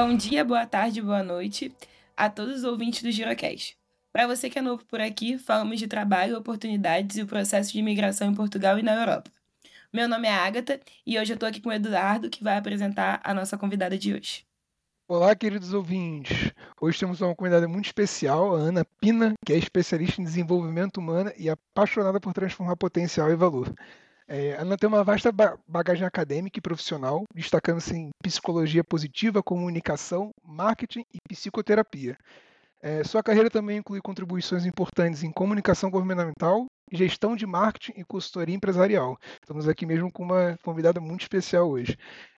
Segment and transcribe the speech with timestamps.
[0.00, 1.74] Bom dia, boa tarde, boa noite
[2.16, 3.76] a todos os ouvintes do Girocast.
[4.12, 7.80] Para você que é novo por aqui, falamos de trabalho, oportunidades e o processo de
[7.80, 9.28] imigração em Portugal e na Europa.
[9.92, 13.20] Meu nome é Agatha e hoje eu estou aqui com o Eduardo, que vai apresentar
[13.24, 14.46] a nossa convidada de hoje.
[15.08, 16.52] Olá, queridos ouvintes.
[16.80, 21.32] Hoje temos uma convidada muito especial, a Ana Pina, que é especialista em desenvolvimento humano
[21.36, 23.74] e apaixonada por transformar potencial e valor.
[24.28, 25.32] É, Ana tem uma vasta
[25.66, 32.14] bagagem acadêmica e profissional, destacando-se em psicologia positiva, comunicação, marketing e psicoterapia.
[32.80, 38.54] É, sua carreira também inclui contribuições importantes em comunicação governamental, gestão de marketing e consultoria
[38.54, 39.16] empresarial.
[39.42, 41.96] Estamos aqui mesmo com uma convidada muito especial hoje.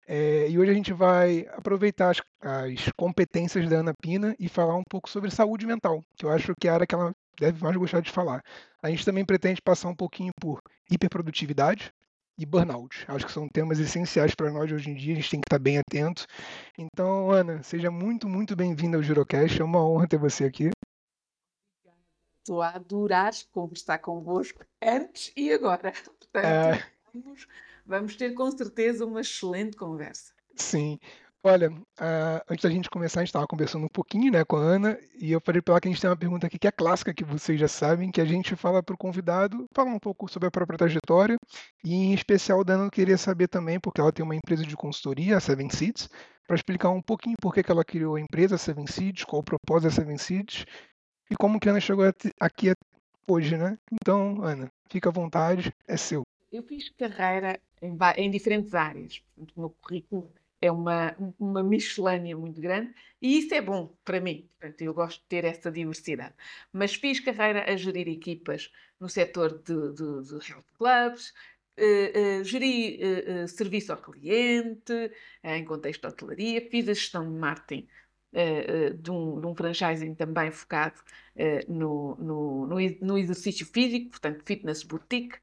[0.07, 4.77] É, e hoje a gente vai aproveitar as, as, competências da Ana Pina e falar
[4.77, 7.63] um pouco sobre saúde mental, que eu acho que é a área que ela deve
[7.63, 8.43] mais gostar de falar.
[8.83, 11.93] A gente também pretende passar um pouquinho por hiperprodutividade
[12.39, 13.05] e burnout.
[13.09, 15.59] Acho que são temas essenciais para nós hoje em dia, a gente tem que estar
[15.59, 16.27] bem atento.
[16.77, 20.71] Então, Ana, seja muito, muito bem-vinda ao Girocast, é uma honra ter você aqui.
[22.41, 25.93] Estou a adorar conversar convosco antes e agora.
[25.93, 26.83] Portanto, é...
[27.13, 27.47] vamos
[27.89, 30.35] Vamos ter com certeza uma excelente conversa.
[30.55, 30.99] Sim.
[31.45, 31.71] Olha,
[32.51, 35.31] antes da gente começar, a gente estava conversando um pouquinho né, com a Ana, e
[35.31, 37.25] eu falei para ela que a gente tem uma pergunta aqui que é clássica, que
[37.25, 40.51] vocês já sabem, que a gente fala para o convidado falar um pouco sobre a
[40.51, 41.37] própria trajetória,
[41.85, 45.37] e em especial da Ana queria saber também, porque ela tem uma empresa de consultoria,
[45.37, 46.09] a Seven Seeds,
[46.45, 49.45] para explicar um pouquinho por que, que ela criou a empresa Seven Seeds, qual o
[49.45, 50.67] propósito da Seven Seeds,
[51.31, 52.05] e como que a Ana chegou
[52.41, 52.73] aqui
[53.29, 53.79] hoje, né?
[53.93, 56.23] Então, Ana, fica à vontade, é seu.
[56.51, 59.23] Eu fiz carreira em, em diferentes áreas.
[59.37, 64.21] Portanto, o meu currículo é uma, uma miscelânea muito grande e isso é bom para
[64.21, 64.49] mim.
[64.59, 66.35] Portanto, eu gosto de ter essa diversidade.
[66.73, 71.33] Mas fiz carreira a gerir equipas no setor de, de, de health clubs,
[71.81, 75.13] Uh, uh, geri uh, serviço ao cliente,
[75.45, 77.87] em contexto de hotelaria, fiz a gestão de marketing
[79.01, 81.01] de, um, de um franchising também focado
[81.69, 82.67] no, no,
[83.01, 85.39] no, exercício físico, portanto, fitness boutique.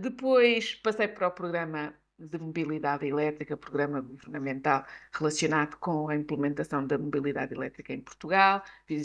[0.00, 6.98] Depois passei para o programa de mobilidade elétrica, programa governamental relacionado com a implementação da
[6.98, 8.62] mobilidade elétrica em Portugal,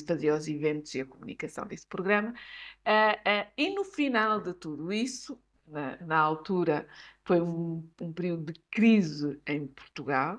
[0.07, 2.31] fazia os eventos e a comunicação desse programa.
[2.31, 6.87] Uh, uh, e no final de tudo isso, na, na altura,
[7.23, 10.37] foi um, um, período de crise em Portugal,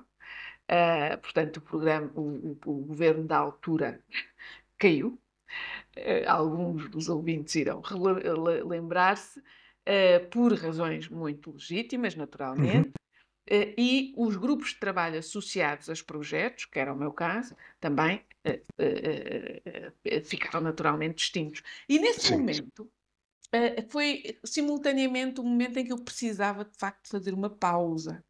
[0.69, 4.01] uh, portanto, o, programa, o, o, o governo da altura
[4.77, 5.17] caiu.
[6.27, 7.81] alguns dos ouvintes irão
[8.65, 9.41] lembrar-se,
[9.87, 12.91] uh, por razões muito legítimas, naturalmente,
[13.51, 13.61] uhum.
[13.61, 18.21] uh, e os grupos de trabalho associados aos projetos, que era o meu caso, também
[18.47, 21.61] uh, ficaram naturalmente extintos.
[21.87, 22.37] E nesse Sim.
[22.37, 22.91] momento
[23.87, 28.21] foi simultaneamente o momento em que eu precisava de facto fazer uma pausa.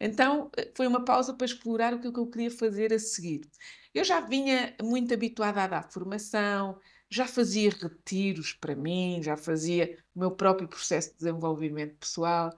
[0.00, 3.48] Então foi uma pausa para explorar o que eu queria fazer a seguir.
[3.94, 6.80] Eu já vinha muito habituada a dar formação,
[7.12, 12.50] já fazia retiros para mim, já fazia o meu próprio processo de desenvolvimento pessoal,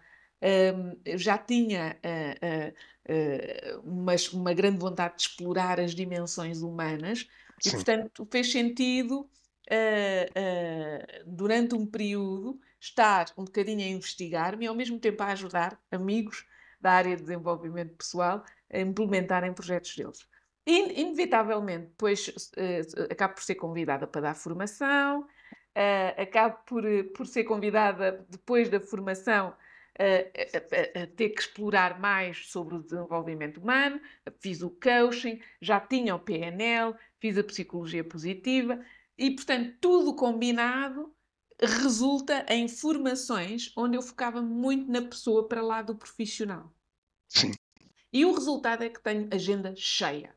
[0.44, 7.26] um, já tinha uh, uh, uh, uma, uma, grande vontade de explorar as dimensões humanas
[7.60, 7.70] Sim.
[7.70, 9.28] e, portanto, fez sentido
[11.26, 16.44] durante um período estar um bocadinho a investigar-me e ao mesmo tempo a ajudar amigos
[16.78, 20.28] da área de desenvolvimento pessoal a implementarem projetos deles.
[20.66, 27.26] In, inevitavelmente, depois uh, acabo por ser convidada para dar formação, uh, acabo por, por
[27.26, 29.54] ser convidada, depois da formação,
[29.98, 34.00] a, a, ter que explorar mais sobre o desenvolvimento humano,
[34.41, 38.84] fiz o coaching, já tinha o PNL, fiz a psicologia positiva
[39.16, 41.14] e, portanto, tudo combinado
[41.60, 46.72] resulta em formações onde eu focava muito na pessoa para lá do profissional.
[47.28, 47.52] Sim.
[48.12, 50.34] E o resultado é que tenho agenda cheia.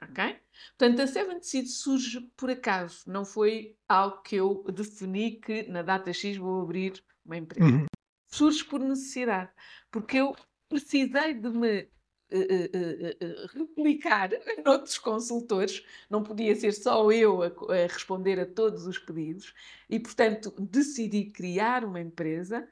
[0.00, 0.36] Ok?
[0.76, 5.82] Portanto, a Seven Seed surge por acaso, não foi algo que eu defini que na
[5.82, 7.68] data X vou abrir uma empresa.
[7.68, 7.86] Uhum.
[8.28, 9.50] Surge por necessidade,
[9.90, 10.36] porque eu
[10.68, 14.30] precisei de me uh, uh, uh, replicar
[14.64, 19.54] noutros consultores, não podia ser só eu a, a responder a todos os pedidos,
[19.88, 22.68] e portanto decidi criar uma empresa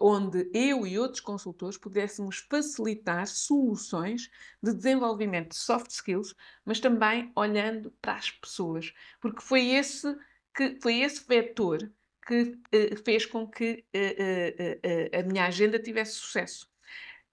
[0.00, 4.30] onde eu e outros consultores pudéssemos facilitar soluções
[4.62, 10.16] de desenvolvimento de soft skills, mas também olhando para as pessoas, porque foi esse
[10.54, 11.90] que foi esse vetor
[12.26, 16.70] que uh, fez com que uh, uh, a minha agenda tivesse sucesso.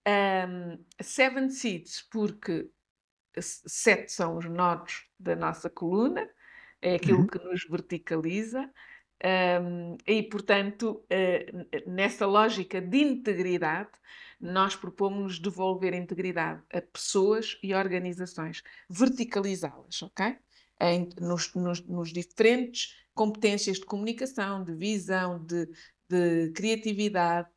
[0.07, 2.69] Um, seven Seeds, porque
[3.39, 6.29] sete são os nodos da nossa coluna,
[6.81, 7.27] é aquilo uhum.
[7.27, 8.71] que nos verticaliza.
[9.23, 13.89] Um, e, portanto, uh, nessa lógica de integridade,
[14.39, 20.37] nós propomos devolver integridade a pessoas e organizações, verticalizá-las, ok?
[20.79, 25.67] Em, nos, nos, nos, diferentes competências de comunicação, de visão, de,
[26.07, 27.49] de criatividade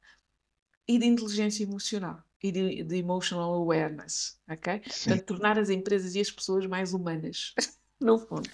[0.89, 4.81] e de inteligência emocional e de, de emotional awareness, ok?
[4.87, 5.11] Sim.
[5.11, 7.55] Portanto, tornar as empresas e as pessoas mais humanas,
[8.01, 8.49] no fundo.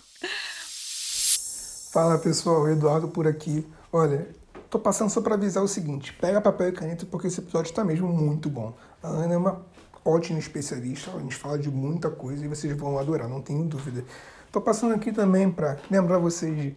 [1.97, 3.67] Fala pessoal, Eduardo por aqui.
[3.91, 4.29] Olha,
[4.69, 7.83] tô passando só para avisar o seguinte: pega papel e caneta porque esse episódio está
[7.83, 8.75] mesmo muito bom.
[9.03, 9.63] A Ana é uma
[10.05, 14.05] ótima especialista, a gente fala de muita coisa e vocês vão adorar, não tenho dúvida.
[14.53, 16.77] Tô passando aqui também para lembrar vocês de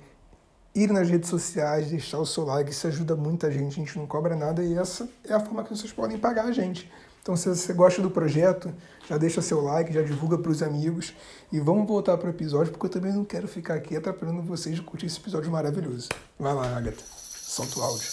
[0.74, 4.08] ir nas redes sociais, deixar o seu like, isso ajuda muita gente, a gente não
[4.08, 6.90] cobra nada e essa é a forma que vocês podem pagar a gente.
[7.22, 8.74] Então, se você gosta do projeto,
[9.10, 11.16] já deixa seu like, já divulga para os amigos
[11.52, 14.76] e vamos voltar para o episódio, porque eu também não quero ficar aqui atrapalhando vocês
[14.76, 16.10] de curtir esse episódio maravilhoso.
[16.38, 18.08] Vai lá, Agatha, solta o áudio.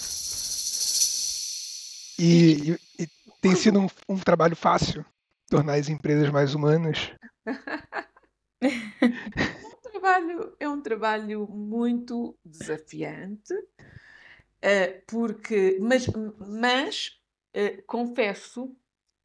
[2.19, 3.09] E, e, e
[3.43, 5.05] tem sido um, um trabalho fácil
[5.51, 7.11] tornar as empresas mais humanas.
[9.93, 16.07] trabalho, é um trabalho muito desafiante, uh, porque, mas,
[16.39, 17.21] mas
[17.55, 18.75] uh, confesso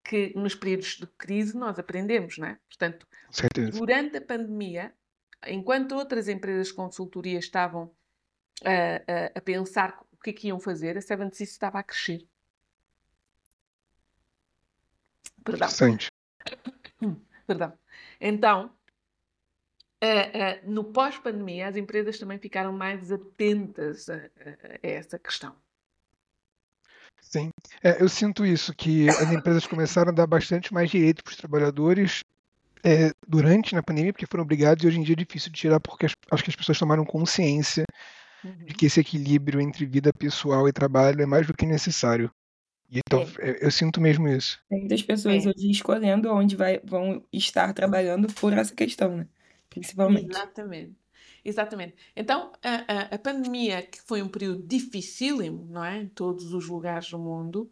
[0.04, 2.58] que nos períodos de crise nós aprendemos, não é?
[2.68, 3.78] Portanto, Certeza.
[3.78, 4.94] durante a pandemia,
[5.48, 7.94] enquanto outras empresas de consultoria estavam
[8.64, 11.84] a, a, a pensar o que é que iam fazer, a Seven Seas estava a
[11.84, 12.28] crescer.
[15.44, 15.68] Perdão.
[17.48, 17.74] Perdão.
[18.20, 18.72] Então,
[20.04, 24.20] uh, uh, no pós-pandemia, as empresas também ficaram mais atentas a, a,
[24.84, 25.56] a essa questão.
[27.22, 27.50] Sim,
[27.84, 31.38] é, eu sinto isso, que as empresas começaram a dar bastante mais direito para os
[31.38, 32.24] trabalhadores
[32.84, 35.80] é, durante na pandemia, porque foram obrigados, e hoje em dia é difícil de tirar,
[35.80, 37.86] porque as, acho que as pessoas tomaram consciência
[38.44, 38.66] uhum.
[38.66, 42.32] de que esse equilíbrio entre vida pessoal e trabalho é mais do que necessário.
[42.90, 43.52] E então, é.
[43.52, 44.60] eu, eu sinto mesmo isso.
[44.68, 45.50] Tem muitas pessoas é.
[45.50, 49.28] hoje escolhendo onde vai, vão estar trabalhando por essa questão, né?
[49.70, 50.30] principalmente.
[50.30, 51.01] Exatamente.
[51.44, 51.96] Exatamente.
[52.16, 55.98] Então, a, a, a, pandemia, que foi um período dificílimo, não é?
[56.02, 57.72] Em todos os lugares do mundo,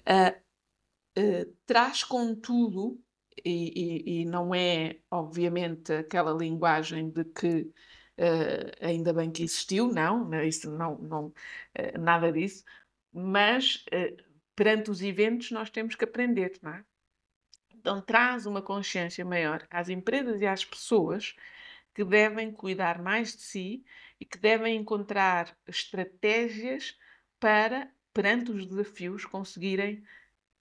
[0.00, 3.00] uh, uh, traz contudo,
[3.44, 7.62] e, e, e, não é, obviamente, aquela linguagem de que
[8.18, 11.34] uh, ainda bem que existiu, não, isso não, não
[11.98, 12.64] nada disso,
[13.12, 13.84] mas
[14.56, 16.84] perante os eventos nós temos que aprender, não é?
[17.74, 21.34] Então, traz uma consciência maior às empresas e às pessoas
[21.94, 23.84] que devem cuidar mais de si
[24.20, 26.98] e que devem encontrar estratégias
[27.38, 30.04] para, perante os desafios, conseguirem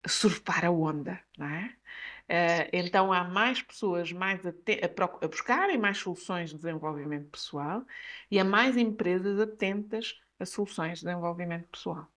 [0.05, 1.75] surfar a onda, não é?
[2.23, 7.85] Uh, então há mais pessoas mais a, a, a, buscarem mais soluções de desenvolvimento pessoal
[8.31, 12.07] e há mais empresas atentas a soluções de desenvolvimento pessoal.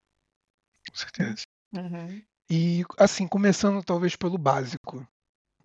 [0.88, 1.44] Com certeza.
[1.74, 2.22] Uhum.
[2.48, 5.06] E, assim, começando talvez pelo básico,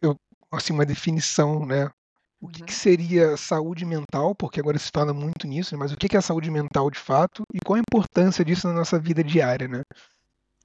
[0.02, 0.16] eu,
[0.52, 1.92] assim, uma definição, né?
[2.42, 2.78] O que, que, uhum.
[2.78, 5.80] seria saúde mental, porque agora se fala muito nisso, né?
[5.80, 8.74] mas o que, que é saúde mental de fato e qual a importância disso na
[8.74, 9.84] nossa vida diária, né?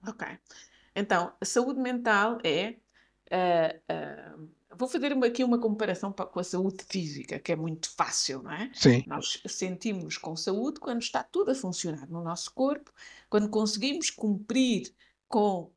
[0.09, 0.27] Ok.
[0.95, 2.77] Então, a saúde mental é.
[3.31, 8.43] Uh, uh, vou fazer aqui uma comparação com a saúde física, que é muito fácil,
[8.43, 8.71] não é?
[8.73, 9.05] Sim.
[9.07, 12.93] Nós sentimos com saúde quando está tudo a funcionar no nosso corpo,
[13.29, 14.95] quando conseguimos cumprir
[15.29, 15.73] com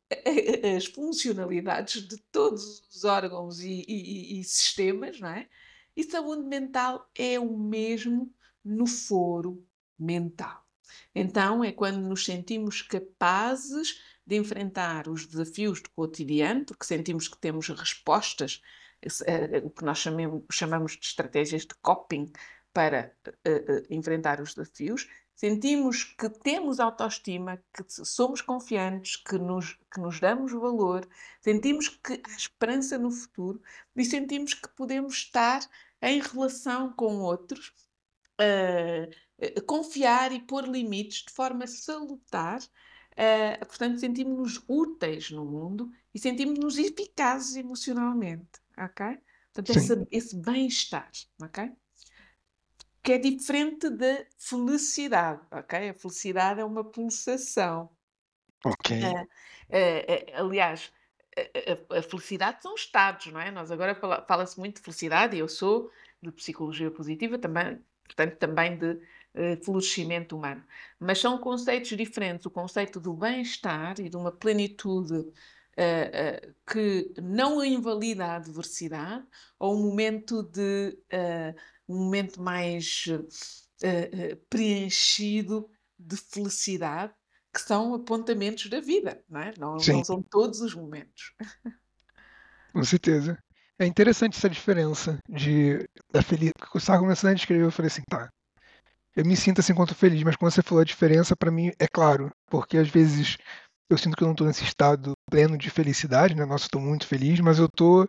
[0.78, 5.48] as funcionalidades de todos os órgãos e, e, e, sistemas, não é?
[5.96, 9.66] E saúde mental é o mesmo no foro
[9.98, 10.66] mental.
[11.14, 17.38] Então, é quando nos sentimos capazes de enfrentar os desafios do cotidiano, porque sentimos que
[17.38, 18.62] temos respostas,
[19.06, 22.32] uh, o que nós chamemos, chamamos de estratégias de coping
[22.74, 25.08] para uh, uh, enfrentar os desafios,
[25.40, 31.08] sentimos que temos autoestima, que somos confiantes, que nos, que nos damos valor,
[31.40, 33.62] sentimos que há esperança no futuro
[33.96, 35.62] e sentimos que podemos estar
[36.02, 37.74] em relação com outros,
[38.42, 42.60] uh, confiar e pôr limites de forma salutar.
[43.14, 49.18] Uh, portanto, sentimos-nos úteis no mundo e sentimos-nos eficazes emocionalmente, ok?
[49.54, 51.10] Portanto, esse, esse bem-estar,
[51.42, 51.72] ok?
[53.02, 55.90] Que é diferente da felicidade, ok?
[55.90, 57.90] A felicidade é uma pulsação.
[58.66, 58.98] Ok.
[59.02, 60.92] Uh, uh, aliás,
[61.38, 63.52] a, a, a, felicidade são estados, não é?
[63.52, 65.90] Nós agora fala, fala-se muito de felicidade e eu sou
[66.22, 70.64] de psicologia positiva também, portanto, também de uh, florescimento humano.
[71.00, 72.46] Mas são conceitos diferentes.
[72.46, 75.32] O conceito do bem-estar e de uma plenitude
[75.78, 79.24] Uh, uh, que não invalida a adversidade
[79.58, 80.98] ou um momento de
[81.90, 87.14] um momento mais uh, preenchido de felicidade,
[87.54, 89.54] que são apontamentos da vida, não é?
[89.58, 91.34] Não, não são todos os momentos.
[92.72, 93.38] Com certeza.
[93.80, 96.52] É interessante essa diferença de da feliz.
[96.58, 98.30] Porque o Sargo começando a descrever, eu falei assim, tá.
[99.16, 101.88] Eu me sinto assim quanto feliz, mas quando você falou a diferença, pra mim é
[101.88, 103.38] claro, porque às vezes
[103.90, 106.46] eu sinto que eu não tô nesse estado pleno de felicidade, né?
[106.46, 108.08] Nossa, eu tô muito feliz, mas eu tô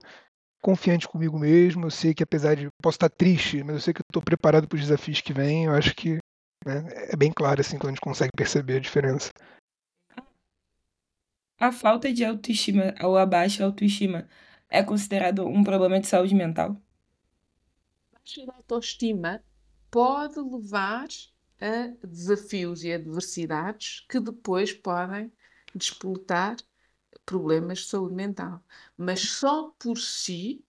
[0.60, 1.86] confiante comigo mesmo.
[1.86, 4.68] Eu sei que apesar de posso estar triste, mas eu sei que eu tô preparado
[4.68, 5.64] para os desafios que vêm.
[5.64, 6.18] Eu acho que
[6.64, 9.30] né, é bem claro assim quando a gente consegue perceber a diferença.
[11.58, 14.28] A falta de autoestima ou a baixa autoestima
[14.68, 16.80] é considerado um problema de saúde mental?
[18.12, 19.42] Baixa autoestima
[19.90, 21.08] pode levar
[21.60, 25.30] a desafios e adversidades que depois podem
[25.74, 26.56] despoletar
[27.30, 28.60] problemas de saúde mental.
[28.96, 30.64] Mas só por si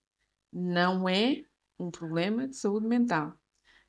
[0.52, 1.44] não é
[1.76, 3.36] um problema de saúde mental.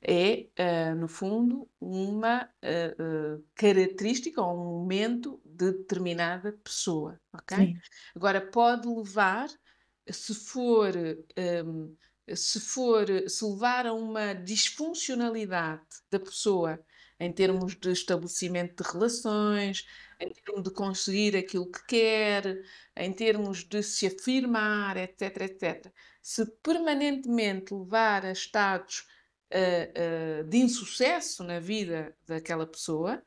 [0.02, 7.56] É, uh, no fundo, uma uh, uh, característica ou um momento de determinada pessoa, ok?
[7.56, 7.78] Sim.
[8.14, 9.48] Agora, pode levar,
[10.10, 10.92] se for,
[11.64, 11.96] um,
[12.34, 16.78] se for, se levar a uma disfuncionalidade da pessoa
[17.18, 19.86] em termos de estabelecimento de relações,
[20.20, 22.62] em termos de conseguir aquilo que quer,
[22.96, 25.92] em termos de se afirmar, etc, etc.
[26.22, 29.06] Se permanentemente levar a estados
[29.52, 33.22] uh, uh, de insucesso na vida daquela pessoa,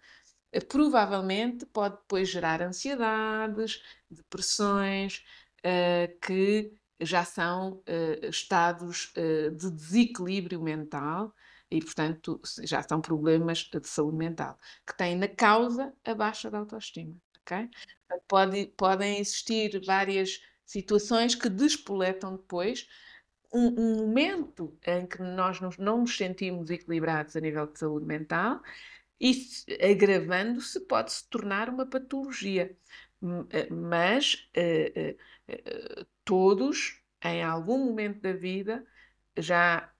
[0.55, 5.23] uh, provavelmente pode depois gerar ansiedades, depressões,
[6.21, 7.83] que já são
[8.29, 9.11] estados
[9.57, 11.33] de desequilíbrio mental
[11.69, 16.59] e, portanto, já são problemas de saúde mental, que têm na causa a baixa da
[16.59, 17.15] autoestima.
[17.41, 17.69] Okay?
[18.27, 22.87] Pode, podem existir várias situações que despoletam depois
[23.53, 28.05] um, um, momento em que nós não, não nos sentimos equilibrados a nível de saúde
[28.05, 28.61] mental
[29.19, 29.47] e,
[29.81, 32.75] agravando-se, pode se tornar uma patologia.
[33.49, 35.11] Eh, mas uh,
[35.51, 38.85] uh, todos, em algum momento da vida,
[39.37, 39.91] já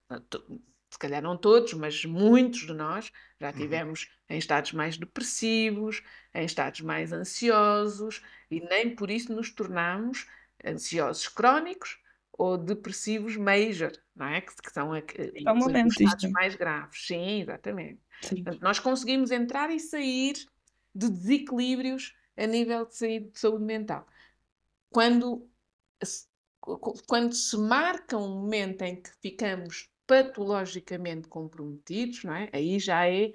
[0.98, 3.54] se calhar não todos, mas muitos de nós já uhum.
[3.54, 6.01] tivemos em estados mais depressivos,
[6.34, 10.25] em estados mais ansiosos, e nem por isso nos tornamos
[10.66, 12.00] ansiosos crónicos
[12.34, 14.42] ou depressivos major, não é?
[14.42, 17.06] Que, que são a, um momento, os estados mais graves.
[17.06, 18.01] Sim, exatamente.
[18.22, 18.44] Sim.
[18.44, 20.34] Portanto, nós conseguimos entrar e sair
[20.96, 24.08] de desequilíbrios a nível de saúde mental.
[24.89, 25.48] Quando,
[27.08, 32.50] quando se marca um momento em que ficamos patologicamente comprometidos, não é?
[32.54, 33.34] Aí já é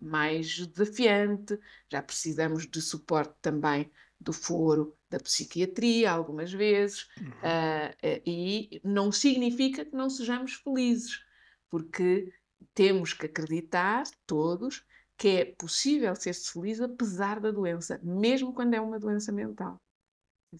[0.00, 1.58] mais desafiante,
[1.90, 7.28] já precisamos de suporte também do foro da psiquiatria algumas vezes, uhum.
[7.28, 11.20] uh, e não significa que não sejamos felizes,
[11.68, 12.32] porque
[12.72, 14.84] temos que acreditar todos
[15.16, 19.80] que é possível ser-se feliz apesar da doença, mesmo quando é uma doença mental.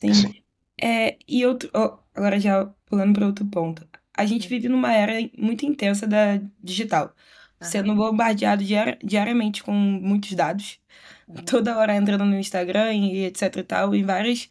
[0.01, 0.43] Sim.
[0.81, 5.15] É, e outro, oh, agora já pulando para outro ponto a gente vive numa era
[5.37, 7.15] muito intensa da digital,
[7.61, 10.81] sendo bombardeado diari diariamente com muitos dados,
[11.29, 11.37] uhum.
[11.45, 14.51] toda hora entrando no Instagram e etc e tal, em vários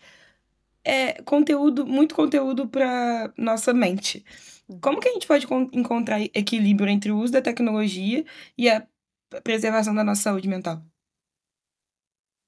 [0.83, 4.25] é, conteúdo, muito conteúdo para nossa mente.
[4.81, 8.23] Como que a gente pode encontrar equilíbrio entre o uso da tecnologia
[8.57, 8.87] e a
[9.43, 10.81] preservação da nossa saúde mental?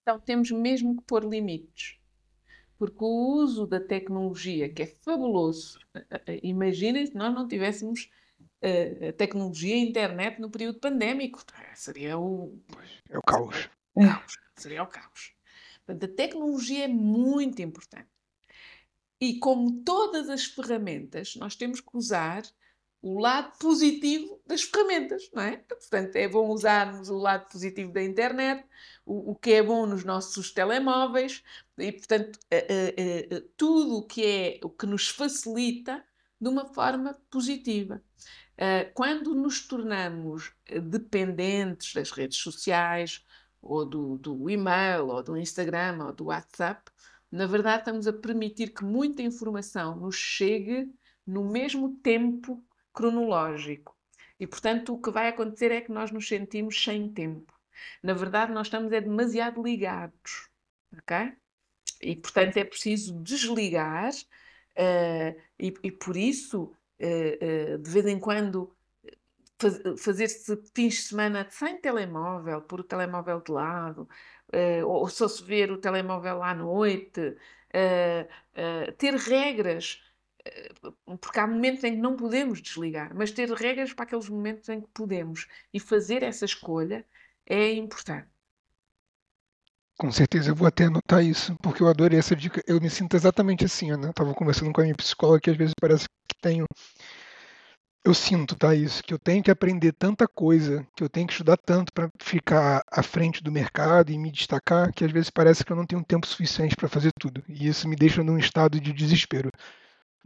[0.01, 1.97] Então temos mesmo que pôr limites
[2.83, 5.79] porque o uso da tecnologia, que é fabuloso,
[6.43, 8.11] imaginem se nós não tivéssemos
[8.61, 11.41] uh, a tecnologia e internet no período pandémico,
[11.75, 12.61] seria o.
[13.09, 13.69] É o caos.
[13.95, 14.33] O caos.
[14.57, 15.33] Seria o caos.
[15.85, 18.09] Portanto, a tecnologia é muito importante.
[19.21, 22.43] E como todas as ferramentas, nós temos que usar
[23.01, 25.55] o lado positivo das ferramentas, não é?
[25.55, 28.65] Portanto, é bom usarmos o lado positivo da internet,
[29.05, 31.43] o, que é bom nos nossos telemóveis,
[31.77, 36.03] e, portanto, uh, uh, uh, tudo o que é o que nos facilita
[36.39, 38.01] de uma forma positiva.
[38.93, 40.53] quando nos tornamos
[40.89, 43.23] dependentes das redes sociais,
[43.61, 46.91] ou do, do e-mail, ou do Instagram, ou do WhatsApp,
[47.31, 50.93] na verdade estamos a permitir que muita informação nos chegue
[51.25, 53.97] no mesmo tempo cronológico.
[54.39, 57.52] E, portanto, o que vai acontecer é que nós nos sentimos sem tempo.
[58.01, 60.49] Na verdade, nós estamos é demasiado ligados,
[60.97, 61.33] ok?
[62.01, 68.19] E, portanto, é preciso desligar uh, e, e, por isso, uh, uh, de vez em
[68.19, 68.75] quando,
[69.59, 74.07] faz, fazer-se fins de semana sem telemóvel, pôr o telemóvel de lado,
[74.85, 77.35] ou só se ver o telemóvel à noite,
[78.99, 79.99] ter regras
[81.21, 84.81] porque há momentos em que não podemos desligar, mas ter regras para aqueles momentos em
[84.81, 87.05] que podemos e fazer essa escolha
[87.45, 88.27] é importante.
[89.97, 92.61] Com certeza eu vou até anotar isso, porque eu adorei essa dica.
[92.67, 94.07] Eu me sinto exatamente assim, né?
[94.07, 96.65] Eu tava conversando com a minha psicóloga que às vezes parece que tenho.
[98.05, 98.75] Eu sinto, tá?
[98.75, 102.09] Isso, que eu tenho que aprender tanta coisa, que eu tenho que estudar tanto para
[102.21, 105.85] ficar à frente do mercado e me destacar, que às vezes parece que eu não
[105.85, 107.41] tenho tempo suficiente para fazer tudo.
[107.47, 109.49] E isso me deixa num estado de desespero.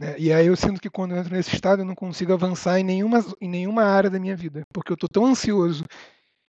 [0.00, 0.16] Né?
[0.18, 2.84] E aí eu sinto que quando eu entro nesse estado eu não consigo avançar em
[2.84, 5.84] nenhuma, em nenhuma área da minha vida, porque eu estou tão ansioso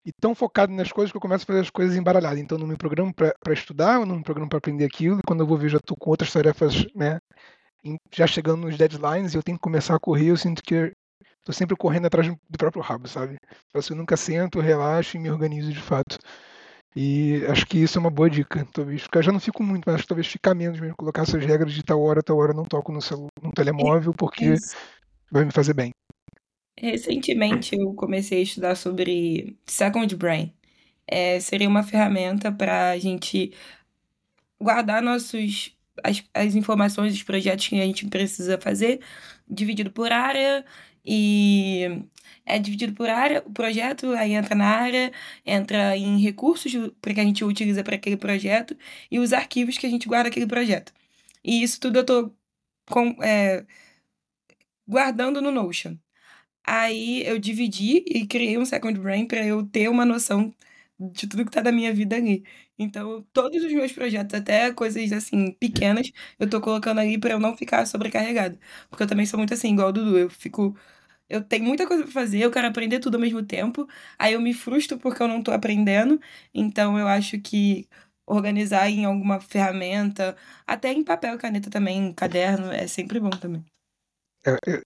[0.06, 2.40] e tão focado nas coisas que eu começo a fazer as coisas embaralhadas.
[2.40, 5.40] Então, não me programo para estudar, eu não me programo para aprender aquilo, e quando
[5.40, 7.20] eu vou ver, já estou com outras tarefas, né,
[8.14, 10.94] já chegando nos deadlines, e eu tenho que começar a correr, eu sinto que
[11.40, 13.38] estou sempre correndo atrás do próprio rabo, sabe?
[13.72, 16.18] Parece que eu nunca sento, relaxo e me organizo de fato.
[16.96, 19.04] E acho que isso é uma boa dica, talvez.
[19.04, 21.44] Porque eu já não fico muito, mas acho que talvez ficar menos mesmo, colocar essas
[21.46, 24.76] regras de tal hora, tal hora não toco no, celu no telemóvel, porque isso.
[25.30, 25.92] vai me fazer bem.
[26.78, 30.54] Recentemente eu comecei a estudar sobre Second Brain.
[31.08, 33.54] É, seria uma ferramenta para a gente
[34.60, 39.02] guardar nossos as, as informações dos projetos que a gente precisa fazer,
[39.48, 40.66] dividido por área
[41.06, 42.02] e
[42.46, 45.12] é dividido por área, o projeto aí entra na área,
[45.46, 48.78] entra em recursos para que a gente utiliza para aquele projeto
[49.10, 50.94] e os arquivos que a gente guarda aquele projeto.
[51.44, 52.36] E isso tudo eu estou
[53.24, 53.66] é,
[54.88, 55.98] guardando no Notion.
[56.66, 60.54] Aí eu dividi e criei um second brain para eu ter uma noção
[61.00, 62.44] de tudo que tá da minha vida ali.
[62.78, 67.40] Então, todos os meus projetos, até coisas assim pequenas, eu tô colocando ali para eu
[67.40, 68.58] não ficar sobrecarregado.
[68.90, 70.76] Porque eu também sou muito assim, igual o Dudu, eu fico
[71.30, 73.88] eu tenho muita coisa para fazer, eu quero aprender tudo ao mesmo tempo.
[74.18, 76.20] Aí eu me frustro porque eu não tô aprendendo.
[76.54, 77.88] Então eu acho que
[78.28, 83.30] organizar em alguma ferramenta, até em papel e caneta também, em caderno, é sempre bom
[83.30, 83.64] também.
[84.46, 84.82] É, é,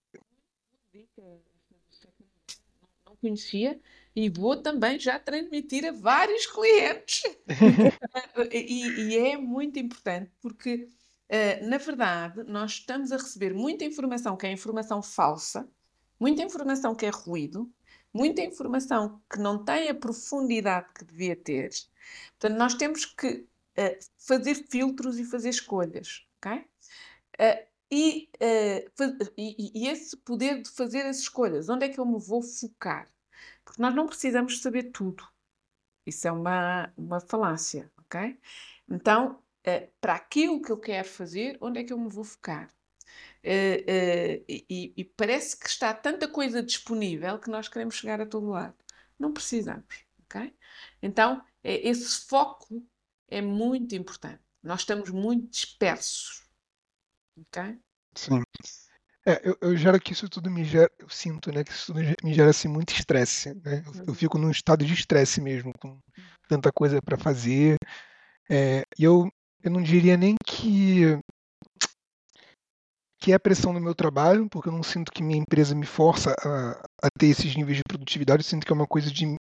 [3.20, 3.80] conhecia
[4.16, 7.24] e vou também já transmitir a vários clientes.
[8.52, 10.90] e, e, é muito importante porque,
[11.30, 15.68] uh, na verdade, nós estamos a receber muita informação que é informação falsa,
[16.20, 17.72] muita informação que é ruído,
[18.14, 21.70] muita informação que não tem a profundidade que devia ter.
[22.40, 23.46] Portanto, nós temos que
[23.78, 26.58] uh, fazer filtros e fazer escolhas, ok?
[27.40, 32.06] Uh, e, uh, e, e, esse poder de fazer as escolhas, onde é que eu
[32.06, 33.12] me vou focar?
[33.66, 35.28] Porque nós não precisamos saber tudo.
[36.06, 38.40] Isso é uma, uma falácia, ok?
[38.90, 42.68] Então, uh, para aquilo que eu quero fazer, onde é que eu me vou focar?
[43.44, 48.50] Uh, e, e, parece que está tanta coisa disponível que nós queremos chegar a todo
[48.50, 48.76] lado.
[49.18, 50.54] Não precisamos, ok?
[51.02, 52.86] Então, é, esse foco
[53.28, 54.42] é muito importante.
[54.62, 56.49] Nós estamos muito dispersos,
[57.42, 57.80] ok?
[58.16, 58.42] Sim.
[59.26, 62.00] É, eu, eu gero que isso tudo me gera, eu sinto, né, que isso tudo
[62.24, 63.84] me gera assim muito estresse, né?
[63.86, 66.00] Eu, eu fico num estado de estresse mesmo, com
[66.48, 67.78] tanta coisa para fazer.
[68.50, 69.30] É, e eu,
[69.64, 71.20] eu não diria nem que
[73.22, 75.86] que é a pressão no meu trabalho, porque eu não sinto que minha empresa me
[75.86, 76.72] força a,
[77.04, 79.36] a ter esses níveis de produtividade, eu sinto que é uma coisa de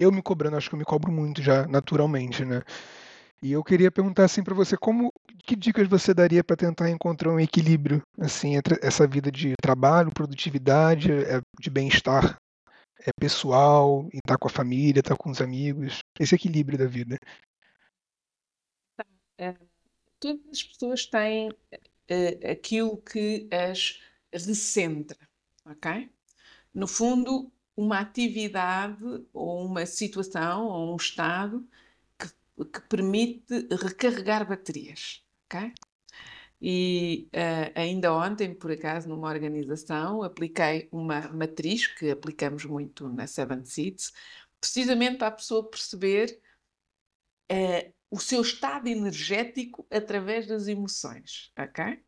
[0.00, 2.62] eu me cobrando, acho que eu me cobro muito já naturalmente, né?
[3.42, 5.12] E eu queria perguntar assim para você, como
[5.44, 10.10] que dicas você daria para tentar encontrar um equilíbrio assim entre essa vida de trabalho,
[10.12, 12.36] produtividade, é, de bem-estar
[13.00, 16.86] é, pessoal, estar tá com a família, estar tá com os amigos, esse equilíbrio da
[16.86, 17.18] vida?
[19.38, 19.54] É,
[20.18, 21.50] todas as pessoas têm
[22.08, 24.00] é, aquilo que as
[24.32, 25.18] recentra,
[25.64, 26.10] ok?
[26.72, 31.66] No fundo, uma atividade ou uma situação ou um estado
[32.64, 35.72] que permite recarregar baterias, ok?
[36.60, 43.26] E uh, ainda ontem, por acaso, numa organização, apliquei uma matriz que aplicamos muito na
[43.26, 44.12] Seven Seeds,
[44.58, 46.40] precisamente para a pessoa perceber
[47.52, 52.02] uh, o seu estado energético através das emoções, ok?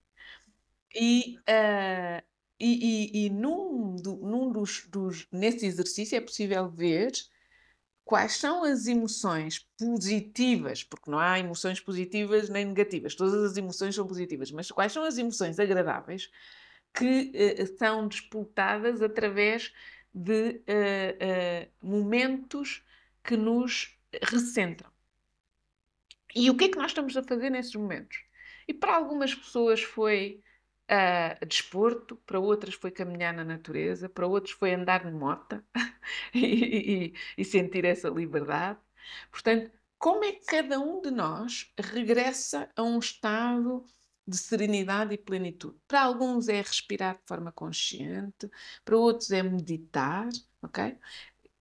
[0.94, 2.22] E, uh,
[2.58, 7.12] e, e, e, num, do, num dos, dos, nesse exercício é possível ver
[8.08, 13.94] quais são as emoções positivas, porque não há emoções positivas nem negativas, todas as emoções
[13.94, 16.30] são positivas, mas quais são as emoções agradáveis
[16.94, 19.74] que uh, são disputadas através
[20.14, 22.82] de uh, momentos
[23.22, 24.90] que nos recentram.
[26.34, 28.24] E o que é que nós estamos a fazer nesses momentos?
[28.66, 30.40] E para algumas pessoas foi
[30.90, 35.62] uh, desporto, para outras foi caminhar na natureza, para outros foi andar de moto
[36.34, 38.78] e, e, e sentir essa liberdade.
[39.30, 43.84] Portanto, como é que cada um de nós regressa a um estado
[44.28, 45.78] de serenidade e plenitude.
[45.88, 48.50] Para alguns é respirar de forma consciente,
[48.84, 50.28] para outros é meditar,
[50.62, 50.98] ok?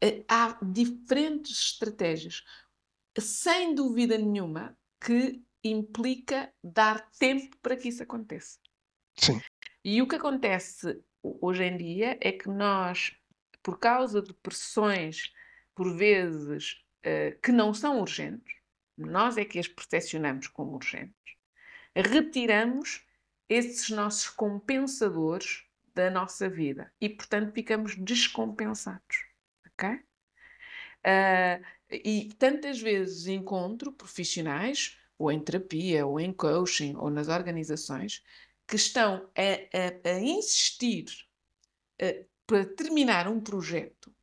[0.02, 2.44] Eh, há diferentes estratégias.
[3.20, 8.60] sem dúvida nenhuma, que implica dar tempo para que isso aconteça.
[9.18, 9.42] Sim.
[9.84, 13.16] E o que acontece hoje em dia é que nós,
[13.64, 15.34] por causa de pressões,
[15.76, 18.56] por vezes, uh, que não são urgentes,
[18.98, 21.14] nós é que as percepcionamos como urgentes,
[21.96, 23.06] retiramos
[23.50, 29.26] esses nossos compensadores da nossa vida e, portanto, ficamos descompensados.
[29.68, 29.90] Ok?
[29.90, 38.24] Uh, e tantas vezes encontro profissionais, ou em terapia, ou em coaching, ou nas organizações,
[38.68, 41.06] que estão a, a, a insistir
[42.02, 44.14] uh, para terminar um projeto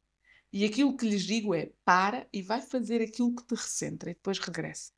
[0.53, 4.15] e aquilo que lhes digo é para e vai fazer aquilo que te recentra e
[4.15, 4.93] depois regressa.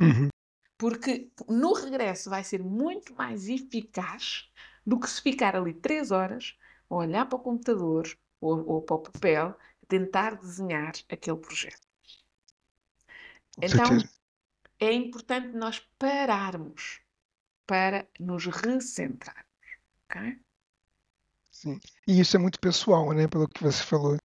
[0.00, 0.28] Uhum.
[0.76, 4.50] Porque no regresso vai ser muito mais eficaz
[4.84, 6.56] do que se ficar ali três horas
[6.90, 8.08] a olhar para o computador
[8.40, 11.86] ou, ou para o papel, tentar desenhar aquele projeto.
[13.56, 14.12] Com então, certeza.
[14.80, 17.00] é importante nós pararmos
[17.68, 19.44] para nos recentrarmos.
[20.10, 20.38] ok?
[21.52, 21.78] Sim.
[22.06, 23.28] E isso é muito pessoal, né?
[23.28, 24.16] Pelo que você falou.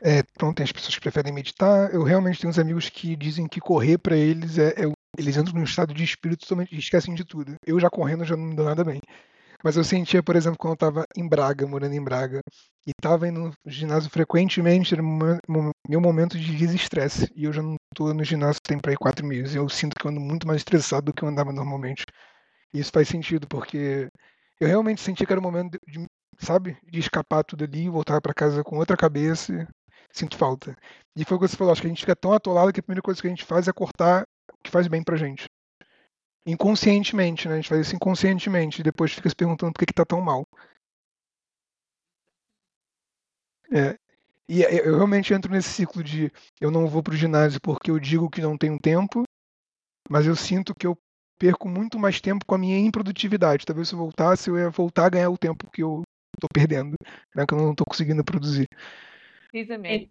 [0.00, 1.94] É, pronto, tem as pessoas que preferem meditar.
[1.94, 5.54] Eu realmente tenho uns amigos que dizem que correr para eles é, é, Eles entram
[5.54, 6.76] num estado de espírito totalmente.
[6.76, 7.54] esquecem de tudo.
[7.64, 9.00] Eu já correndo já não me dou nada bem.
[9.62, 12.40] Mas eu sentia, por exemplo, quando eu estava em Braga, morando em Braga,
[12.84, 15.02] e estava indo no ginásio frequentemente, era
[15.88, 17.30] meu momento de desestresse.
[17.36, 19.54] E eu já não estou no ginásio tem para aí quatro meses.
[19.54, 22.04] Eu sinto que eu ando muito mais estressado do que eu andava normalmente.
[22.72, 24.10] E isso faz sentido, porque
[24.60, 26.06] eu realmente senti que era o momento de,
[26.38, 29.68] sabe, de escapar tudo ali, voltar para casa com outra cabeça.
[30.12, 30.76] Sinto falta.
[31.16, 32.82] E foi o que você falou, acho que a gente fica tão atolado que a
[32.82, 35.46] primeira coisa que a gente faz é cortar o que faz bem pra gente.
[36.46, 37.54] Inconscientemente, né?
[37.54, 40.20] A gente faz isso inconscientemente e depois fica se perguntando por que, que tá tão
[40.20, 40.44] mal.
[43.70, 43.96] É.
[44.48, 46.30] E é, eu realmente entro nesse ciclo de
[46.60, 49.22] eu não vou pro ginásio porque eu digo que não tenho tempo,
[50.10, 50.98] mas eu sinto que eu
[51.42, 53.66] perco muito mais tempo com a minha improdutividade.
[53.66, 56.02] Talvez se eu voltasse, eu ia voltar a ganhar o tempo que eu
[56.38, 56.94] tô perdendo,
[57.34, 57.44] né?
[57.44, 58.68] Que eu não tô conseguindo produzir.
[59.50, 60.08] Precisamente.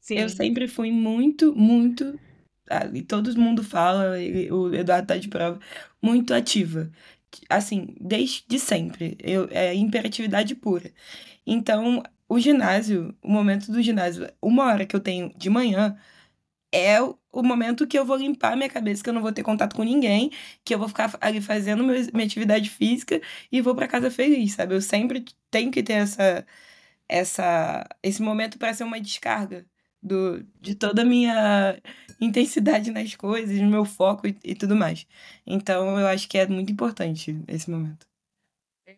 [0.00, 0.18] Sim.
[0.18, 2.16] Eu sempre fui muito, muito,
[2.70, 4.12] ah, e todo mundo fala,
[4.52, 5.58] o Eduardo tá de prova,
[6.00, 6.88] muito ativa.
[7.50, 9.16] Assim, desde sempre.
[9.20, 10.92] Eu, é imperatividade pura.
[11.44, 15.98] Então, o ginásio, o momento do ginásio, uma hora que eu tenho de manhã,
[16.72, 19.76] é o momento que eu vou limpar minha cabeça, que eu não vou ter contato
[19.76, 20.30] com ninguém,
[20.64, 24.74] que eu vou ficar ali fazendo minha atividade física e vou para casa feliz, sabe?
[24.74, 26.46] Eu sempre tenho que ter essa
[27.08, 29.66] essa esse momento para ser uma descarga
[30.02, 31.80] do, de toda a minha
[32.20, 35.06] intensidade nas coisas, no meu foco e, e, tudo mais.
[35.46, 38.06] Então eu acho que é muito importante esse momento.
[38.86, 38.96] É.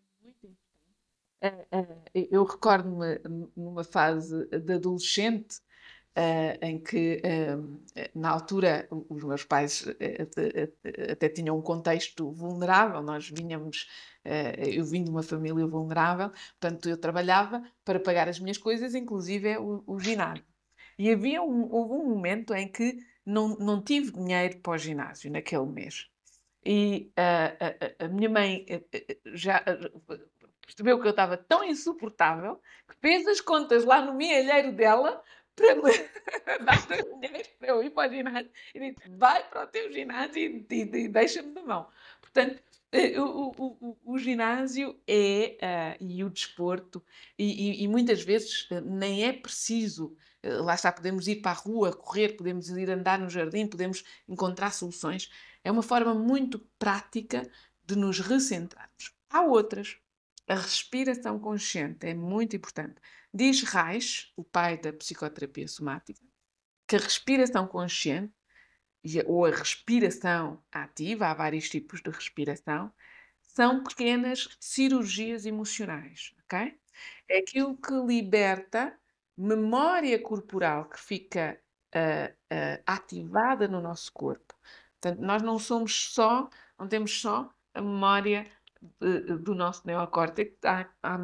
[1.45, 3.21] É, é, eu recordo-me
[3.55, 5.61] numa fase de adolescente
[6.17, 9.85] Uh, em que, uh, na altura, os meus pais
[11.11, 13.89] até tinham um contexto vulnerável, nós vinhamos,
[14.73, 19.57] eu vim de uma família vulnerável, portanto, eu trabalhava para pagar as minhas coisas, inclusive
[19.59, 20.45] o, o ginásio.
[20.97, 22.97] E havia um, houve um momento em que
[23.27, 26.09] não, não tive dinheiro para o ginásio naquele mês.
[26.65, 28.65] E a, a minha mãe
[29.27, 29.63] já
[30.63, 35.23] percebeu que eu estava tão insuportável que fez as contas lá no milheiro dela
[37.63, 38.51] eu ir para o ginásio.
[38.75, 41.89] E disse: vai para o teu ginásio e, e, e deixa-me na mão.
[42.21, 47.03] Portanto, eh, o, o, o, ginásio é, uh, e o desporto,
[47.39, 51.55] e, e, muitas vezes uh, nem é preciso, uh, lá está, podemos ir para a
[51.55, 55.29] rua, correr, podemos ir andar no jardim, podemos encontrar soluções.
[55.65, 57.51] É uma forma muito prática
[57.85, 59.13] de nos recentrarmos.
[59.29, 59.97] Há outras.
[60.47, 63.01] A respiração consciente é muito importante.
[63.33, 66.21] Diz Reich, o pai da psicoterapia somática,
[66.87, 68.33] que a respiração consciente
[69.27, 72.93] ou a respiração ativa, há vários tipos de respiração,
[73.43, 76.79] são pequenas cirurgias emocionais, ok?
[77.29, 78.99] É aquilo que liberta
[79.37, 81.61] memória corporal que fica
[81.95, 84.55] uh, uh, ativada no nosso corpo.
[85.01, 88.47] Portanto, nós não somos só, não temos só a memória
[89.43, 91.19] do nosso neocórtex, há, há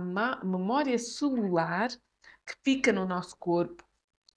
[0.45, 1.89] memória celular
[2.47, 3.85] que fica no nosso corpo,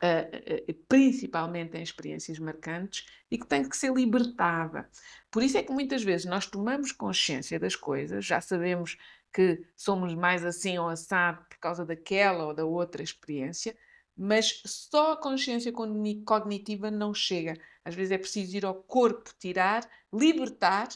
[0.03, 4.89] uh, uh, principalmente em experiências marcantes, e que tem que ser libertada.
[5.31, 8.97] Por isso é que muitas vezes nós tomamos consciência das coisas, já sabemos
[9.33, 13.75] que somos mais assim ou assado por causa daquela ou da outra experiência,
[14.15, 17.57] mas só a consciência cognitiva não chega.
[17.83, 20.89] Às vezes é preciso ir ao corpo, tirar, libertar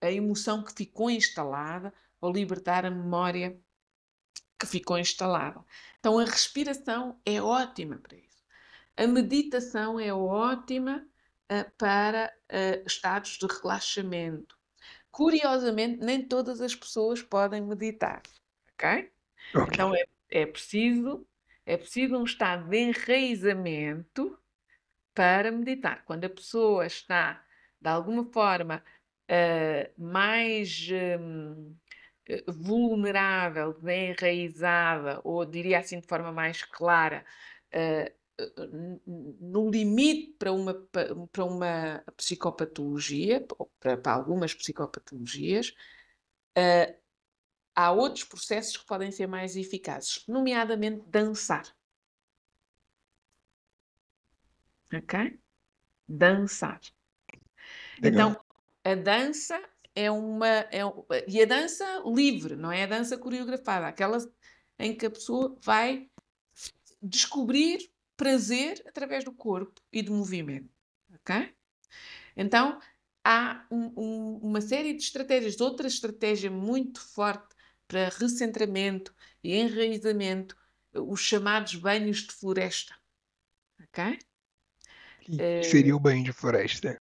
[0.00, 3.58] a emoção que ficou instalada ou libertar a memória
[4.58, 5.64] que ficou instalada.
[5.98, 8.42] Então a respiração é ótima para isso.
[8.96, 11.04] A meditação é ótima
[11.50, 14.56] uh, para uh, estados de relaxamento.
[15.10, 18.22] Curiosamente, nem todas as pessoas podem meditar,
[18.74, 19.10] ok?
[19.54, 19.66] okay.
[19.72, 21.26] Então é, é preciso
[21.64, 24.36] é preciso um estado de enraizamento
[25.14, 26.04] para meditar.
[26.04, 27.44] Quando a pessoa está
[27.80, 28.82] de alguma forma
[29.32, 31.74] uh, mais um,
[32.48, 37.24] vulnerável, bem enraizada, ou diria assim de forma mais clara,
[37.74, 38.22] uh,
[39.40, 40.74] no limite para uma,
[41.32, 43.46] para uma psicopatologia,
[43.80, 45.74] para, para algumas psicopatologias,
[46.58, 46.94] uh,
[47.74, 51.64] há outros processos que podem ser mais eficazes, nomeadamente dançar.
[54.92, 55.38] Ok?
[56.06, 56.80] Dançar.
[58.02, 58.30] Legal.
[58.30, 58.51] Então,
[58.84, 59.60] a dança
[59.94, 60.48] é uma.
[60.48, 60.82] É,
[61.28, 64.18] e a dança livre, não é a dança coreografada, aquela
[64.78, 66.08] em que a pessoa vai
[67.00, 70.70] descobrir prazer através do corpo e do movimento.
[71.14, 71.54] Ok?
[72.36, 72.80] Então,
[73.24, 75.60] há um, um, uma série de estratégias.
[75.60, 77.54] Outra estratégia muito forte
[77.86, 79.14] para recentramento
[79.44, 80.56] e enraizamento,
[80.94, 82.94] os chamados banhos de floresta.
[83.82, 84.18] Ok?
[85.20, 87.00] Que seria o banho de floresta?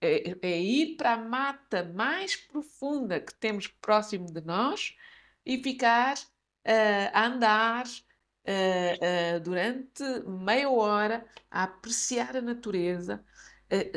[0.00, 4.96] É, é, ir para a mata mais profunda que temos próximo de nós
[5.44, 13.24] e ficar uh, a andar uh, uh, durante meia hora a apreciar a natureza.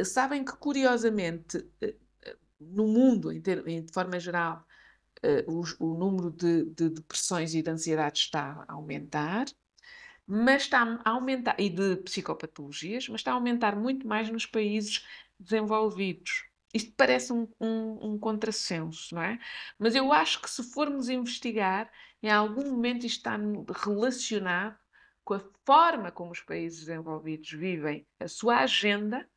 [0.04, 1.64] sabem que, curiosamente,
[2.60, 4.66] no mundo, em ter, em, de forma geral,
[5.48, 9.46] o, o, número de, de depressões e de ansiedade está a aumentar
[10.34, 15.06] mas está a aumentar, e de psicopatologias, mas está a aumentar muito mais nos países
[15.42, 16.46] desenvolvidos.
[16.74, 19.40] Isto parece um, um, um contrassenso, não é?
[19.78, 21.92] Mas eu acho que se formos investigar,
[22.24, 23.38] em algum momento isto está
[23.84, 24.78] relacionado
[25.24, 29.28] com a forma como os países desenvolvidos vivem a sua agenda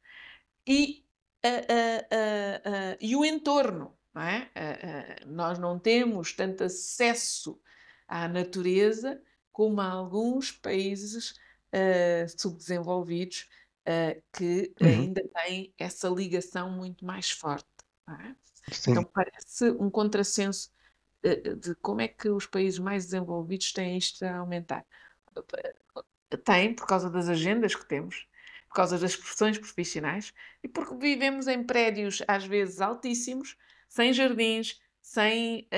[0.67, 1.05] e,
[1.43, 3.97] a, a, a, e o entorno.
[4.15, 4.49] Não é?
[5.27, 7.61] nós não temos tanto acesso
[8.07, 11.33] à natureza como alguns países
[11.73, 13.49] uh, subdesenvolvidos
[13.85, 14.89] uh, que uhum.
[14.89, 17.69] ainda têm essa ligação muito mais forte.
[18.09, 18.35] É?
[18.89, 20.71] Então parece um contrassenso
[21.25, 24.85] uh, de como é que os países mais desenvolvidos têm isto a aumentar.
[26.45, 28.27] Tem, por causa das agendas que temos,
[28.69, 33.57] por causa das profissões profissionais e porque vivemos em prédios às vezes altíssimos,
[33.89, 35.69] sem jardins, sem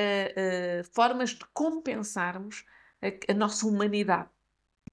[0.95, 2.65] formas de compensarmos
[3.03, 4.31] a, a nossa humanidade,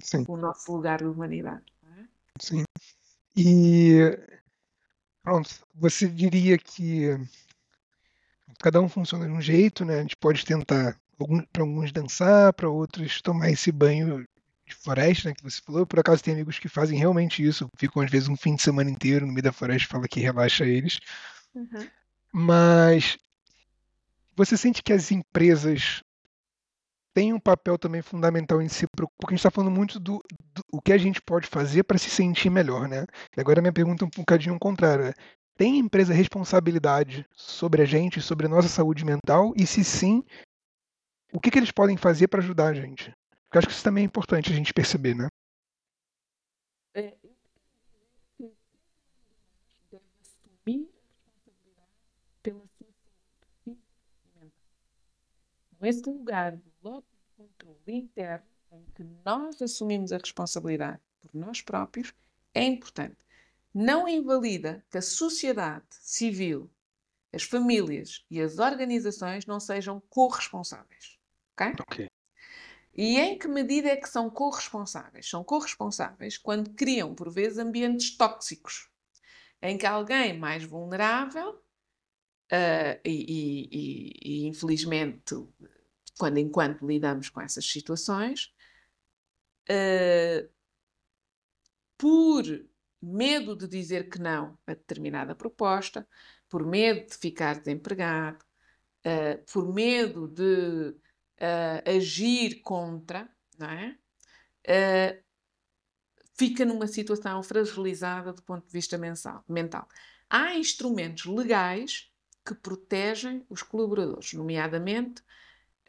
[0.02, 0.26] Sim.
[0.28, 1.64] o nosso lugar de humanidade.
[1.84, 2.04] É?
[2.40, 2.64] Sim.
[3.36, 4.18] E
[5.24, 7.18] pronto, você diria que
[8.60, 10.00] cada um funciona de um jeito, né?
[10.00, 10.98] A gente pode tentar
[11.52, 14.28] para alguns dançar, para outros tomar esse banho
[14.66, 15.86] de floresta, né, que você falou.
[15.86, 18.90] Por acaso tem amigos que fazem realmente isso, ficam às vezes um fim de semana
[18.90, 21.00] inteiro no meio da floresta, fala que relaxa eles.
[21.54, 21.88] Uhum.
[22.32, 23.18] Mas
[24.36, 26.02] você sente que as empresas
[27.14, 30.24] tem um papel também fundamental em si, porque a gente está falando muito do,
[30.74, 33.06] o que a gente pode fazer para se sentir melhor, né?
[33.38, 35.06] E agora minha pergunta é um bocadinho contrária.
[35.06, 35.14] Né?
[35.56, 39.54] Tem empresa responsabilidade sobre a gente, sobre a nossa saúde mental?
[39.56, 40.24] E se sim,
[41.32, 43.14] o que, que eles podem fazer para ajudar a gente?
[43.44, 45.28] Porque acho que isso também é importante a gente perceber, né?
[46.96, 47.14] É.
[55.84, 62.14] Esse lugar bloco de controle interno em que nós assumimos a responsabilidade por nós próprios
[62.54, 63.18] é importante.
[63.74, 66.70] Não invalida que a sociedade civil,
[67.32, 71.18] as famílias e as organizações não sejam corresponsáveis.
[71.54, 72.08] Ok?
[72.96, 75.28] E em que medida é que são corresponsáveis?
[75.28, 78.88] São corresponsáveis quando criam, por vezes, ambientes tóxicos,
[79.62, 85.36] em que alguém mais vulnerável, uh, e, e, e, e, infelizmente
[86.18, 88.53] quando enquanto lidamos com essas situações,
[89.70, 90.50] uh,
[91.98, 92.44] por
[93.02, 96.08] medo de dizer que não a determinada proposta,
[96.50, 98.44] por medo de ficar desempregado,
[99.06, 100.96] uh, por medo de
[101.40, 103.98] uh, agir contra, não é?
[106.36, 109.88] fica numa situação fragilizada do ponto de vista mensal, mental.
[110.30, 112.10] Há instrumentos legais
[112.46, 115.22] que protegem os colaboradores, nomeadamente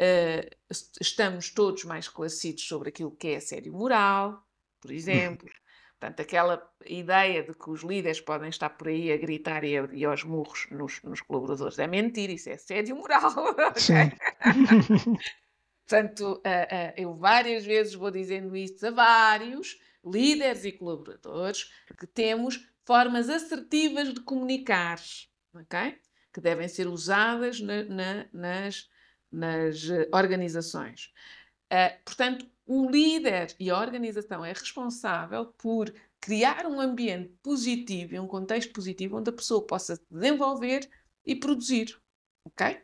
[0.01, 4.45] Uh, estamos todos mais esclarecidos sobre aquilo que é assédio moral,
[4.81, 5.49] por exemplo.
[5.99, 9.89] Portanto, aquela ideia de que os líderes podem estar por aí a gritar e, a,
[9.93, 13.33] e aos murros nos, nos, colaboradores é mentira, isso é assédio moral.
[13.77, 14.11] Sim.
[15.87, 22.07] Portanto, uh, uh, eu várias vezes vou dizendo isso a vários líderes e colaboradores que
[22.07, 25.01] temos formas assertivas de comunicar,
[25.55, 25.99] ok?
[26.33, 28.91] Que devem ser usadas na, na, nas,
[29.35, 31.13] nas eh, organizações.
[31.73, 38.21] Uh, portanto, o líder e a organização é responsável por criar um ambiente positivo e
[38.21, 40.89] um contexto positivo onde a pessoa possa desenvolver
[41.27, 41.99] e produzir,
[42.47, 42.77] ok?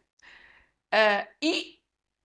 [0.92, 1.80] Uh, e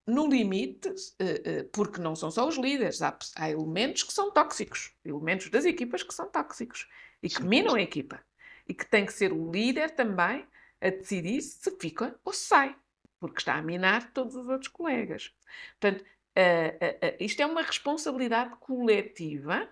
[0.07, 4.31] no limite, uh, uh, porque não são só os líderes, há, há, elementos que são
[4.31, 6.87] tóxicos, elementos das equipas que são tóxicos
[7.23, 8.23] e que minam a equipa.
[8.67, 10.45] E que tem que ser o líder também
[10.81, 12.75] a decidir se fica ou se sai,
[13.19, 15.33] porque está a minar todos os outros colegas.
[15.79, 19.69] Portanto, uh, isto é uma responsabilidade coletiva,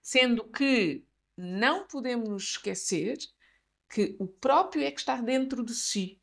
[0.00, 1.04] sendo que
[1.36, 3.18] não podemos nos esquecer
[3.88, 6.20] que o próprio é que está dentro de si.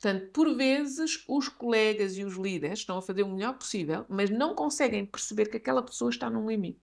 [0.00, 4.28] Portanto, por vezes, os colegas e os líderes estão a fazer o melhor possível, mas
[4.28, 6.80] não conseguem perceber que aquela pessoa está num limite.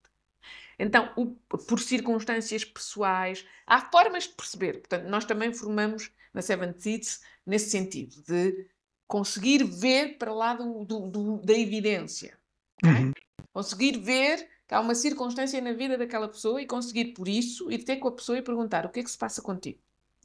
[0.80, 4.80] Então, o, por circunstâncias pessoais, há formas de perceber.
[4.80, 8.68] Portanto, nós também formamos na Seven Seeds nesse sentido, de
[9.08, 12.38] conseguir ver para lá do, do, do, da evidência.
[12.78, 13.06] Okay?
[13.06, 13.12] Uhum.
[13.54, 17.84] Conseguir ver que há uma circunstância na vida daquela pessoa e conseguir, por isso, ir
[17.84, 19.80] ter com a pessoa e perguntar o que é que se passa contigo.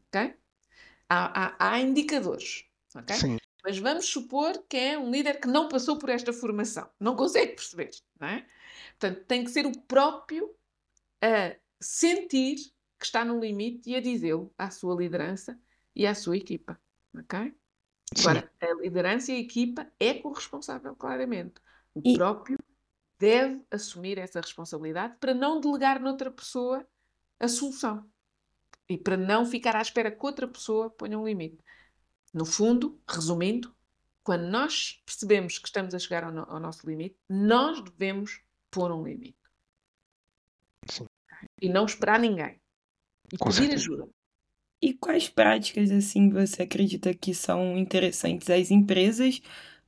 [0.08, 0.34] Okay?
[1.08, 2.64] Há, há, há indicadores.
[2.94, 3.16] Okay?
[3.16, 3.36] Sim.
[3.64, 7.52] Mas vamos supor que é um líder que não passou por esta formação, não consegue
[7.52, 7.90] perceber.
[8.18, 8.46] Não é?
[8.98, 10.54] Portanto, tem que ser o próprio
[11.20, 12.56] a sentir
[12.98, 15.58] que está no limite e a dizê-lo à sua liderança
[15.94, 16.80] e à sua equipa.
[17.14, 17.54] Ok?
[18.18, 21.60] Agora, a liderança e a equipa é corresponsável, claramente.
[21.94, 22.14] O e...
[22.14, 22.58] próprio
[23.18, 26.86] deve assumir essa responsabilidade para não delegar noutra pessoa
[27.38, 28.08] a solução
[28.88, 31.58] e para não ficar à espera que outra pessoa ponha um limite.
[32.32, 33.74] No fundo, resumindo,
[34.22, 38.92] quando nós percebemos que estamos a chegar ao, no ao nosso limite, nós devemos pôr
[38.92, 39.38] um limite.
[40.88, 41.06] Sim.
[41.60, 42.60] E não esperar ninguém.
[43.32, 43.74] E Com pedir certeza.
[43.82, 44.08] ajuda.
[44.80, 49.40] E quais práticas, assim, você acredita que são interessantes as empresas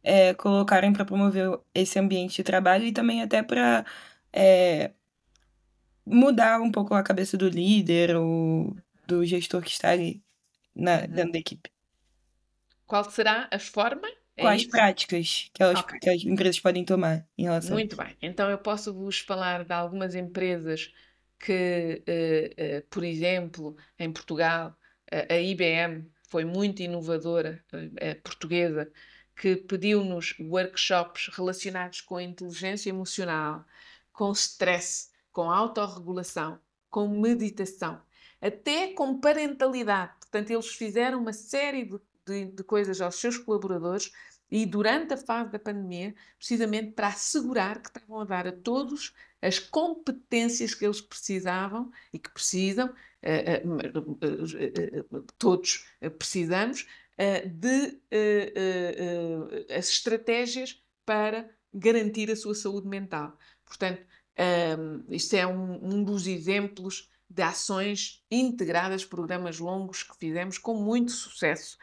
[0.03, 3.85] é, colocarem para promover esse ambiente de trabalho e também até para
[4.33, 4.91] é,
[6.05, 8.77] mudar um pouco a cabeça do líder ou
[9.07, 10.23] do gestor que está ali
[10.75, 11.07] na, uhum.
[11.09, 11.71] dentro da equipe?
[12.87, 14.11] Qual será as formas?
[14.37, 14.71] É Quais isso?
[14.71, 15.99] práticas que, elas, okay.
[16.01, 18.17] que as empresas podem tomar em relação Muito bem.
[18.21, 20.93] Então eu posso vos falar de algumas empresas
[21.39, 24.77] que, uh, por exemplo, em Portugal,
[25.11, 27.65] a IBM foi muito inovadora,
[28.23, 28.91] portuguesa,
[29.37, 33.65] que pediu-nos workshops relacionados com inteligência emocional,
[34.13, 38.01] com stress, com autorregulação, com meditação,
[38.41, 40.13] até com parentalidade.
[40.21, 44.13] Portanto, eles fizeram uma série de, de, de coisas aos seus colaboradores
[44.51, 49.15] e durante a fase da pandemia, precisamente para assegurar que estavam a dar a todos
[49.41, 53.10] as competências que eles precisavam e que precisam, eh, eh, eh,
[55.39, 55.87] todos
[56.19, 56.87] precisamos,
[57.47, 58.01] de
[59.77, 63.37] as estratégias para garantir a sua saúde mental.
[63.65, 64.03] Portanto,
[65.11, 71.77] isto é um, dos exemplos de ações integradas, programas longos que fizemos com muito sucesso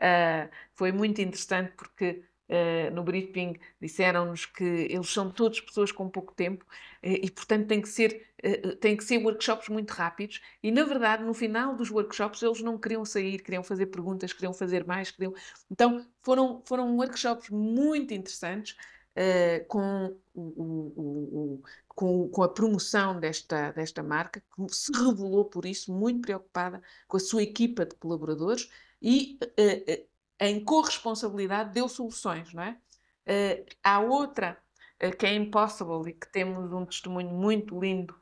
[0.00, 6.08] Uh, foi muito interessante porque uh, no briefing disseram-nos que eles são todos pessoas com
[6.08, 6.68] pouco tempo uh,
[7.02, 8.28] e, portanto, tem que, ser,
[8.80, 10.40] tem que ser workshops muito rápidos.
[10.62, 14.52] E, na verdade, no final dos workshops, eles não queriam sair, queriam fazer perguntas, queriam
[14.52, 15.10] fazer mais.
[15.10, 15.32] Queriam...
[15.70, 18.76] Então, foram, foram workshops muito interessantes.
[19.68, 21.62] com, o, o,
[21.96, 27.16] o, com, a promoção desta, desta marca, que se revelou por isso muito preocupada com
[27.16, 28.70] a sua equipa de colaboradores
[29.02, 30.09] e uh,
[30.40, 32.76] em corresponsabilidade deu soluções, não é?
[33.26, 34.58] Uh, há outra
[35.02, 38.18] uh, que é Impossible e que temos um testemunho muito lindo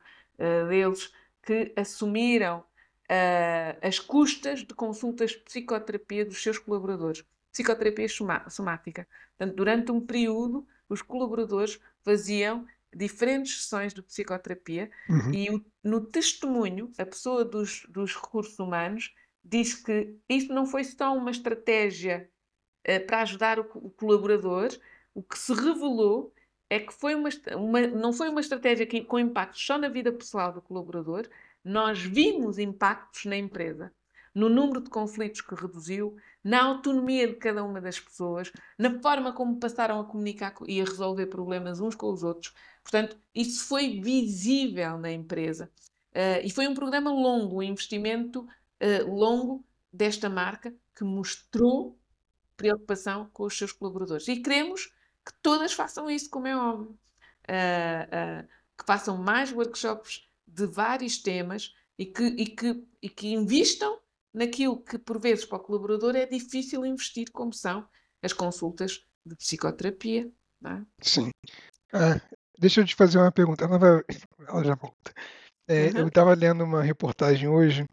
[0.68, 2.62] deles que assumiram
[3.82, 7.24] as custas de consultas de psicoterapia dos seus colaboradores.
[7.50, 8.06] Psicoterapia
[8.48, 9.08] somática.
[9.36, 12.64] Portanto, durante um período, os colaboradores faziam
[12.94, 15.32] diferentes sessões de psicoterapia uhum.
[15.32, 19.12] e o, no testemunho, a pessoa dos, dos recursos humanos
[19.44, 22.30] diz que isto não foi só uma estratégia
[22.86, 24.68] uh, para ajudar o, o, colaborador,
[25.14, 26.32] o que se revelou
[26.70, 30.12] é que foi uma, uma, não foi uma estratégia que, com impactos só na vida
[30.12, 31.26] pessoal do colaborador,
[31.64, 33.92] nós vimos impactos na empresa,
[34.34, 39.32] no número de conflitos que reduziu, na autonomia de cada uma das pessoas, na forma
[39.32, 42.54] como passaram a comunicar e a resolver problemas uns com os outros.
[42.82, 45.70] Portanto, isso foi visível na empresa.
[46.12, 48.46] Uh, e foi um programa longo, um investimento
[48.82, 51.98] uh, longo desta marca que mostrou
[52.56, 54.26] preocupação com os seus colaboradores.
[54.28, 54.86] E queremos
[55.24, 56.98] que todas façam isso, como é óbvio.
[57.48, 63.28] Uh, uh, que façam mais workshops de vários temas, e que, e que, e que
[63.32, 63.98] investam
[64.32, 67.86] naquilo que, por vezes, para o colaborador é difícil investir, como são
[68.22, 70.30] as consultas de psicoterapia.
[70.64, 70.82] É?
[71.00, 71.30] Sim.
[71.92, 72.20] Ah,
[72.58, 73.64] deixa eu te fazer uma pergunta.
[73.64, 74.02] Ela, vai...
[74.46, 75.12] Ela já volta.
[75.66, 75.98] É, uhum.
[75.98, 77.84] Eu estava lendo uma reportagem hoje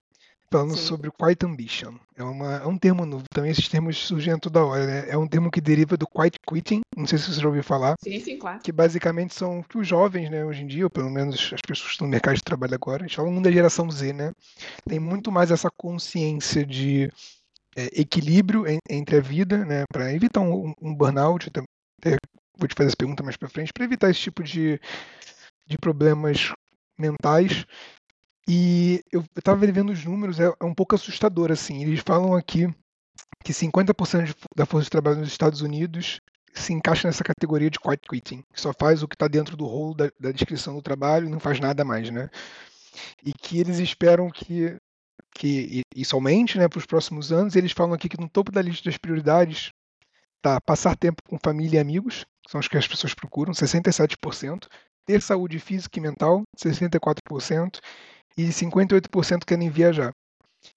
[0.56, 0.86] falando Sim.
[0.86, 1.96] sobre quiet ambition.
[2.16, 5.10] É, uma, é um termo novo, também esses termos surgem toda hora, né?
[5.10, 7.96] É um termo que deriva do quiet quitting, não sei se você já ouviu falar.
[8.02, 8.60] Sim, sim, claro.
[8.64, 11.88] Que basicamente são que os jovens, né, hoje em dia, ou pelo menos as pessoas
[11.88, 14.32] que estão no mercado de trabalho agora, a gente fala da geração Z, né?
[14.88, 17.12] Tem muito mais essa consciência de
[17.76, 21.50] é, equilíbrio en, entre a vida, né, para evitar um, um burnout.
[21.50, 22.16] Até
[22.58, 24.80] vou te fazer essa pergunta mais para frente, para evitar esse tipo de,
[25.68, 26.54] de problemas
[26.98, 27.66] mentais
[28.48, 31.84] e eu estava vendo os números, é, é, um pouco assustador, assim.
[31.84, 32.68] Eles falam aqui
[33.44, 36.20] que 50% da força de trabalho nos Estados Unidos
[36.54, 39.66] se encaixa nessa categoria de quiet quitting, que só faz o que está dentro do
[39.66, 42.30] rolo da, da, descrição do trabalho e não faz nada mais, né?
[43.24, 44.78] E que eles esperam que,
[45.34, 47.56] que isso aumente, né, para os próximos anos.
[47.56, 49.72] Eles falam aqui que no topo da lista das prioridades
[50.42, 54.68] tá passar tempo com família e amigos, que são os que as pessoas procuram, 67%,
[55.06, 57.80] ter saúde física e mental, 64%,
[58.38, 60.12] e 58% querem viajar.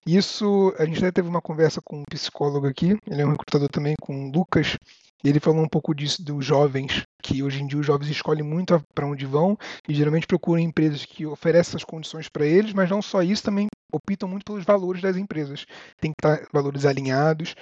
[0.06, 3.68] Isso, a gente até teve uma conversa com um psicólogo aqui, ele é um recrutador
[3.68, 4.76] também, com o Lucas,
[5.24, 8.44] e ele falou um pouco disso dos jovens, que hoje em dia os jovens escolhem
[8.44, 9.56] muito para onde vão
[9.88, 13.66] e geralmente procuram empresas que oferecem essas condições para eles, mas não só isso, também
[13.92, 15.66] optam muito pelos valores das empresas.
[16.00, 17.54] Tem que estar valores alinhados.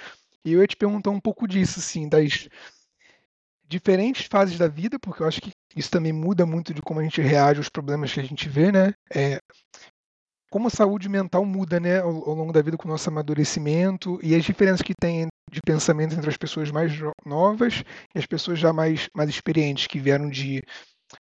[0.45, 2.47] E eu ia te perguntar um pouco disso, assim, das
[3.67, 7.03] diferentes fases da vida, porque eu acho que isso também muda muito de como a
[7.03, 8.93] gente reage aos problemas que a gente vê, né?
[9.13, 9.39] É,
[10.49, 14.19] como a saúde mental muda, né, ao, ao, longo da vida com o nosso amadurecimento
[14.23, 16.93] e as diferenças que tem de pensamento entre as pessoas mais
[17.25, 17.83] novas
[18.15, 20.61] e as pessoas já mais, mais experientes, que vieram de,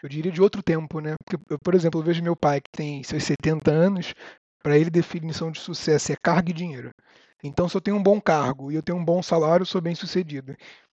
[0.02, 1.16] eu diria, de outro tempo, né?
[1.24, 4.14] Porque, eu, por exemplo, eu vejo meu pai, que tem seus 70 anos,
[4.64, 6.92] para ele definição de sucesso é carga e dinheiro.
[7.44, 9.80] Então, se eu tenho um bom cargo e eu tenho um bom salário, eu sou
[9.80, 10.56] bem sucedido.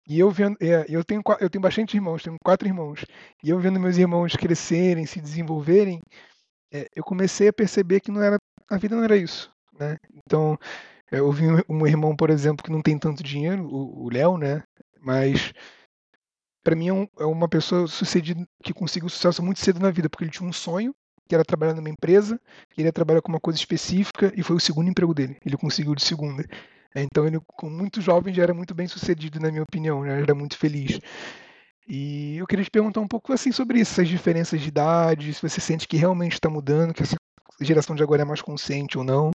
[0.08, 3.04] E eu vendo, é, eu tenho eu tenho bastante irmãos, tenho quatro irmãos.
[3.44, 6.00] E eu vendo meus irmãos crescerem, se desenvolverem,
[6.72, 8.38] é, eu comecei a perceber que não era
[8.70, 9.96] a vida não era isso, né?
[10.26, 10.58] Então,
[11.10, 14.62] é, eu vi um irmão, por exemplo, que não tem tanto dinheiro, o Léo, né?
[15.00, 15.52] Mas
[16.68, 20.08] para mim é, um, é, uma pessoa sucedida que conseguiu sucesso muito cedo na vida,
[20.08, 20.94] porque ele tinha um sonho,
[21.26, 22.40] que era trabalhar numa empresa,
[22.76, 25.38] ele ia trabalhar com uma coisa específica e foi o segundo emprego dele.
[25.44, 26.44] Ele conseguiu de segunda.
[26.94, 30.12] É, então ele, com muito jovem, já era muito bem sucedido, na minha opinião, já
[30.12, 30.98] era muito feliz.
[31.86, 35.42] E eu queria te perguntar um pouco assim sobre isso, essas diferenças de idade, se
[35.42, 37.16] você sente que realmente está mudando, que essa
[37.60, 39.30] geração de agora é mais consciente ou não.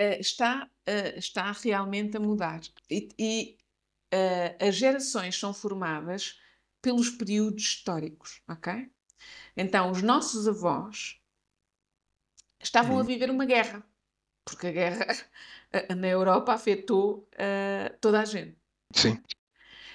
[0.00, 2.60] Uh, está, uh, está realmente a mudar.
[2.88, 3.56] E, e
[4.58, 6.40] as gerações são formadas
[6.82, 8.90] pelos períodos históricos, ok?
[9.56, 11.20] Então, os nossos avós
[12.60, 13.06] estavam a uhum.
[13.06, 13.82] viver uma guerra,
[14.44, 15.06] porque a guerra
[15.96, 18.58] na Europa afetou uh, toda a gente.
[18.92, 19.22] Sim.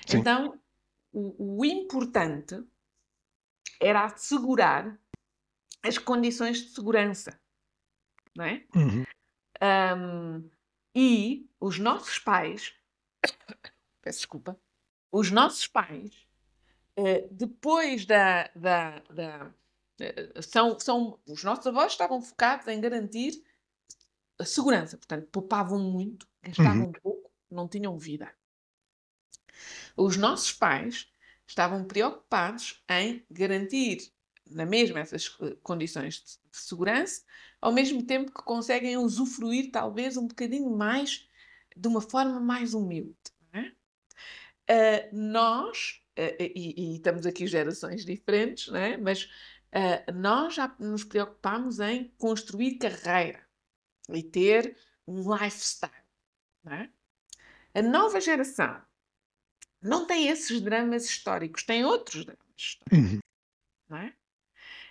[0.06, 0.18] Sim.
[0.20, 0.60] Então,
[1.12, 2.64] o, o, importante
[3.80, 4.98] era assegurar
[5.84, 7.40] as condições de segurança,
[8.36, 8.66] não é?
[8.76, 9.04] Uhum.
[9.62, 10.50] Um,
[10.96, 12.74] e os nossos pais,
[14.02, 14.60] peço desculpa,
[15.12, 16.28] os nossos pais,
[16.98, 19.52] uh, depois da, da, da
[20.02, 23.44] uh, são, são, os nossos avós estavam focados em garantir
[24.40, 24.98] a segurança.
[24.98, 26.92] Portanto, poupavam muito, gastavam uhum.
[26.92, 28.32] pouco, não tinham vida.
[29.96, 31.10] Os nossos pais
[31.48, 34.12] estavam preocupados em garantir
[34.50, 37.24] na mesma essas eh, condições de, segurança,
[37.60, 41.28] ao mesmo tempo que conseguem usufruir talvez um bocadinho mais,
[41.76, 43.16] de uma forma mais humilde.
[43.52, 45.10] É?
[45.12, 48.98] Uh, nós, uh, e, e, estamos aqui gerações diferentes, é?
[48.98, 53.45] mas uh, nós já nos preocupamos em construir carreira
[54.10, 54.78] e ter
[55.08, 55.94] um lifestyle.
[56.68, 56.90] É?
[57.80, 58.82] A nova geração
[59.82, 63.22] não tem esses dramas históricos, tem outros dramas históricos.
[63.92, 63.98] Uhum.
[63.98, 64.14] É?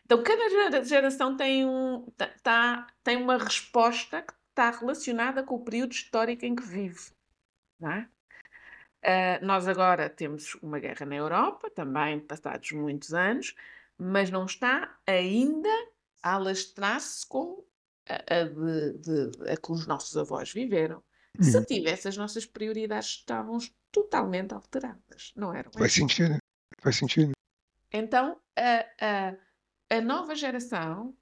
[0.05, 5.65] Então, cada geração tem, um, tá, tá, tem uma resposta que está relacionada com o
[5.65, 7.11] período histórico em que vive.
[7.83, 8.07] É?
[9.05, 13.55] Uh, nós agora temos uma guerra na Europa, também passados muitos anos,
[13.99, 15.69] mas não está ainda
[16.23, 17.67] a alastrar-se como
[18.09, 21.03] a, a, de, de, a que os nossos avós viveram.
[21.39, 21.45] Uhum.
[21.45, 23.59] Se tivesse, as nossas prioridades estavam
[23.91, 25.71] totalmente alteradas, não eram?
[25.73, 26.39] Faz sentido,
[26.81, 27.33] faz sentido.
[27.93, 31.17] Então, a, a, a nova geração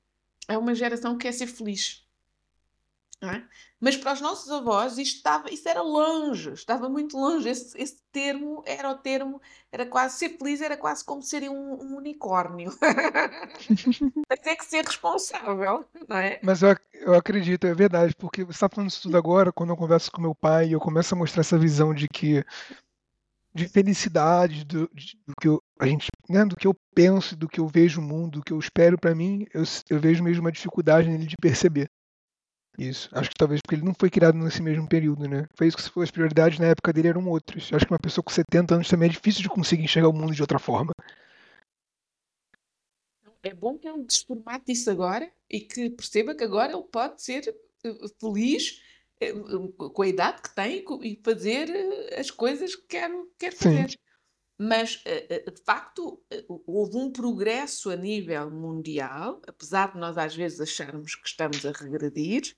[0.48, 2.06] é uma geração que quer ser feliz.
[3.22, 3.40] É?
[3.80, 7.48] Mas para os nossos avós isto, estava, isso era longe, estava muito longe.
[7.48, 11.74] Esse, esse, termo era o termo, era quase ser feliz, era quase como ser um,
[11.74, 12.76] um unicórnio.
[14.28, 16.40] Mas é que ser responsável, não é?
[16.42, 19.76] Mas eu, eu acredito, é verdade, porque você está falando isso tudo agora, quando eu
[19.76, 22.44] converso com meu pai, eu começo a mostrar essa visão de que
[23.54, 24.90] de felicidade, do,
[25.26, 28.04] do que eu, a gente, né, do que eu penso, do que eu vejo o
[28.04, 31.36] mundo, do que eu espero para mim, eu, eu vejo mesmo uma dificuldade nele de
[31.36, 31.90] perceber.
[32.78, 33.08] Isso.
[33.12, 35.46] Acho que talvez porque ele não foi criado nesse mesmo período, né?
[35.54, 37.70] Foi isso que se for as prioridades na época dele eram outras.
[37.72, 40.34] Acho que uma pessoa com 70 anos também é difícil de conseguir enxergar o mundo
[40.34, 40.92] de outra forma.
[43.42, 47.54] É bom que ele desformate isso agora e que perceba que agora ele pode ser
[47.84, 48.80] eh, feliz
[49.20, 49.32] eh,
[49.76, 53.90] com a idade que tem e fazer eh, as coisas que quer, quer fazer.
[53.90, 53.96] Sim.
[54.58, 61.16] Mas, de facto, houve um progresso a nível mundial, apesar de nós às vezes acharmos
[61.16, 62.54] que estamos a regredir,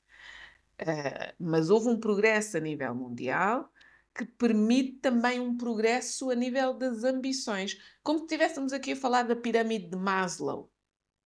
[0.81, 3.71] Uh, mas houve um progresso a nível mundial
[4.15, 7.79] que permite também um progresso a nível das ambições.
[8.03, 10.71] Como se estivéssemos aqui a falar da pirâmide de Maslow.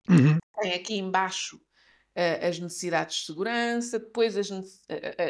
[0.09, 0.39] Uhum.
[0.61, 4.51] Tem aqui embaixo uh, as necessidades de segurança, depois as,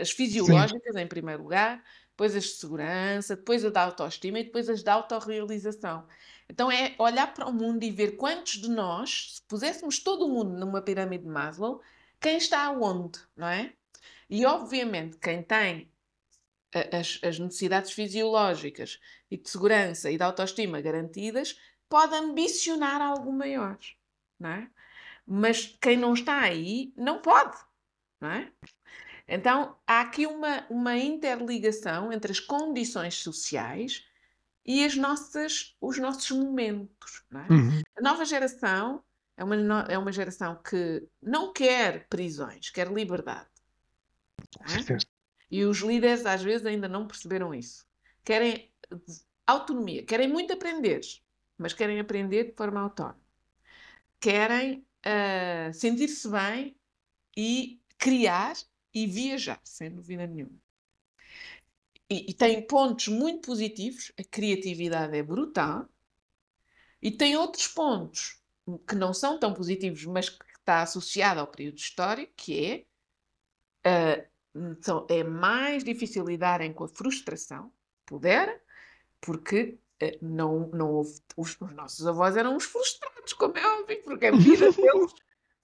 [0.00, 1.00] as fisiológicas Sim.
[1.00, 4.94] em primeiro lugar, depois as de segurança, depois a da autoestima e depois as da
[4.94, 6.06] autorrealização.
[6.48, 10.28] Então é olhar para o mundo e ver quantos de nós, se puséssemos todo o
[10.28, 11.82] mundo numa pirâmide de Maslow,
[12.20, 13.72] quem está aonde, não é?
[14.28, 15.90] E, obviamente, quem tem
[16.92, 19.00] as, as, necessidades fisiológicas
[19.30, 23.78] e de segurança e de autoestima garantidas pode ambicionar algo maior,
[24.38, 24.70] não é?
[25.26, 27.56] Mas quem não está aí não pode,
[28.20, 28.52] não é?
[29.28, 34.04] Então há aqui uma, uma interligação entre as condições sociais
[34.64, 37.24] e as nossas, os nossos momentos.
[37.32, 37.52] É?
[37.52, 37.82] Uhum.
[37.96, 39.02] A nova geração
[39.36, 43.48] é uma, é uma geração que não quer prisões, quer liberdade.
[45.50, 47.86] E os líderes às vezes ainda não perceberam isso.
[48.24, 48.72] Querem
[49.46, 51.00] autonomia, querem muito aprender,
[51.56, 53.20] mas querem aprender de forma autónoma.
[54.18, 56.76] Querem uh, sentir-se bem
[57.36, 58.54] e criar
[58.92, 60.58] e viajar, sem dúvida nenhuma.
[62.08, 65.88] E, e tem pontos muito positivos, a criatividade é brutal,
[67.02, 68.40] e tem outros pontos
[68.88, 72.86] que não são tão positivos, mas que está associado ao período histórico, que
[73.84, 77.72] é uh, então, é mais difícil lidarem com a frustração,
[78.04, 78.62] puder,
[79.20, 84.02] porque eh, não, não houve, os, os, nossos avós eram os frustrados, como é óbvio,
[84.02, 85.12] porque a vida deles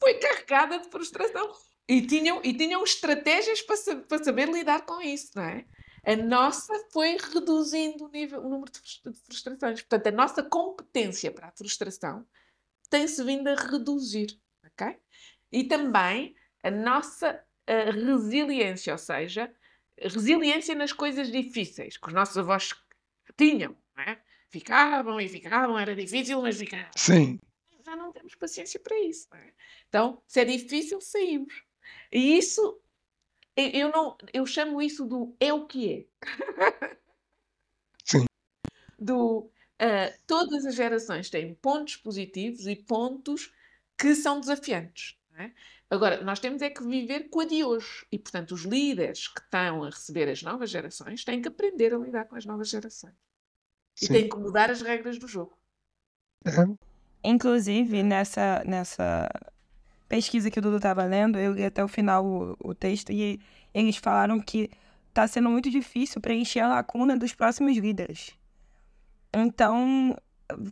[0.00, 1.52] foi carregada de frustração.
[1.88, 5.66] E tinham, e tinham estratégias para, para saber lidar com isso, não é?
[6.04, 9.82] A nossa foi reduzindo o, nível, o número de frustrações.
[9.82, 12.26] Portanto, a nossa competência para a frustração
[12.90, 14.96] tem-se vindo a reduzir, ok?
[15.50, 19.52] E também a nossa a resiliência, ou seja,
[19.98, 22.74] resiliência nas coisas difíceis que os nossos avós
[23.36, 24.20] tinham, não é?
[24.48, 26.90] Ficavam e ficavam, era difícil, mas ficavam.
[26.96, 27.38] Sim.
[27.84, 29.26] Já não temos paciência para isso.
[29.34, 29.52] É?
[29.88, 31.64] Então, se é difícil, saímos.
[32.12, 32.80] E isso,
[33.56, 36.06] eu, não, eu chamo isso do é o que é.
[38.04, 38.26] Sim.
[38.98, 39.50] Do,
[39.80, 43.52] uh, todas as gerações têm pontos positivos e pontos
[43.98, 45.16] que são desafiantes.
[45.38, 45.50] É?
[45.88, 48.06] Agora, nós temos é que viver com a de hoje.
[48.12, 51.98] E, portanto, os líderes que estão a receber as novas gerações têm que aprender a
[51.98, 53.14] lidar com as novas gerações.
[53.94, 54.06] Sim.
[54.06, 55.56] E têm que mudar as regras do jogo.
[56.46, 56.76] Uhum.
[57.24, 59.28] Inclusive, nessa, nessa
[60.08, 63.40] pesquisa que o Dudu estava lendo, eu li até o final o, o texto e
[63.72, 64.70] eles falaram que
[65.08, 68.36] está sendo muito difícil preencher a lacuna dos próximos líderes.
[69.32, 70.16] Então,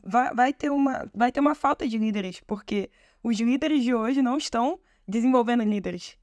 [0.04, 2.90] vai, vai, ter uma, vai ter uma falta de líderes, porque
[3.22, 6.18] os líderes de hoje não estão desenvolvendo líderes?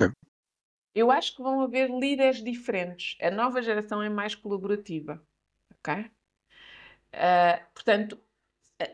[0.00, 0.10] É.
[0.94, 3.16] Eu acho que vão haver líderes diferentes.
[3.20, 5.22] A nova geração é mais colaborativa.
[5.78, 5.94] Ok?
[5.94, 8.20] Uh, portanto,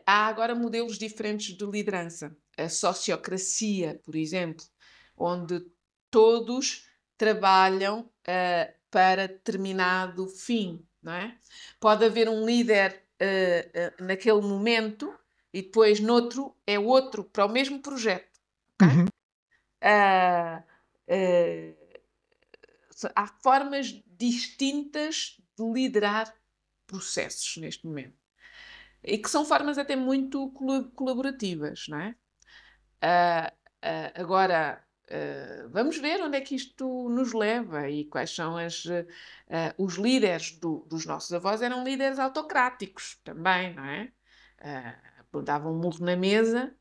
[0.07, 2.37] há agora modelos diferentes de liderança.
[2.57, 4.65] A sociocracia, por exemplo,
[5.17, 5.65] onde
[6.11, 11.37] todos trabalham uh, para determinado fim, não é?
[11.81, 15.13] Pode haver um líder uh, naquele momento
[15.55, 18.41] e depois noutro é outro para o mesmo projeto.
[18.83, 19.07] Uhum.
[19.85, 20.61] Uh,
[21.09, 21.77] uh,
[23.15, 26.35] há formas distintas de liderar
[26.89, 28.19] processos neste momento
[29.05, 30.51] e que são formas até muito
[30.97, 32.17] colaborativas, não é?
[33.05, 33.55] Uh,
[34.17, 34.83] agora
[35.71, 38.85] vamos ver onde é que isto nos leva e quais são as,
[39.77, 44.11] os líderes do, dos nossos avós eram líderes autocráticos também, não é?
[45.43, 46.75] Davam um murro na mesa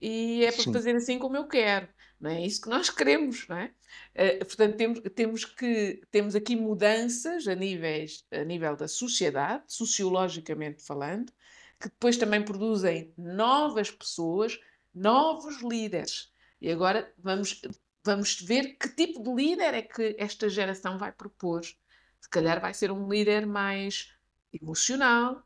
[0.00, 0.72] e é para Sim.
[0.72, 1.88] fazer assim como eu quero.
[2.20, 3.72] Não é isso que nós queremos, não é?
[4.14, 10.84] Uh, portanto, temos, temos, que, temos aqui mudanças a, níveis, a nível da sociedade, sociologicamente
[10.84, 11.32] falando,
[11.80, 14.58] que depois também produzem novas pessoas,
[14.94, 16.30] novos líderes.
[16.60, 17.62] E agora vamos,
[18.04, 21.62] vamos ver que tipo de líder é que esta geração vai propor.
[21.64, 24.12] Se calhar vai ser um líder mais
[24.52, 25.42] emocional,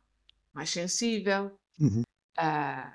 [0.53, 1.57] mais sensível.
[1.79, 2.04] Uhum.
[2.37, 2.91] Uh,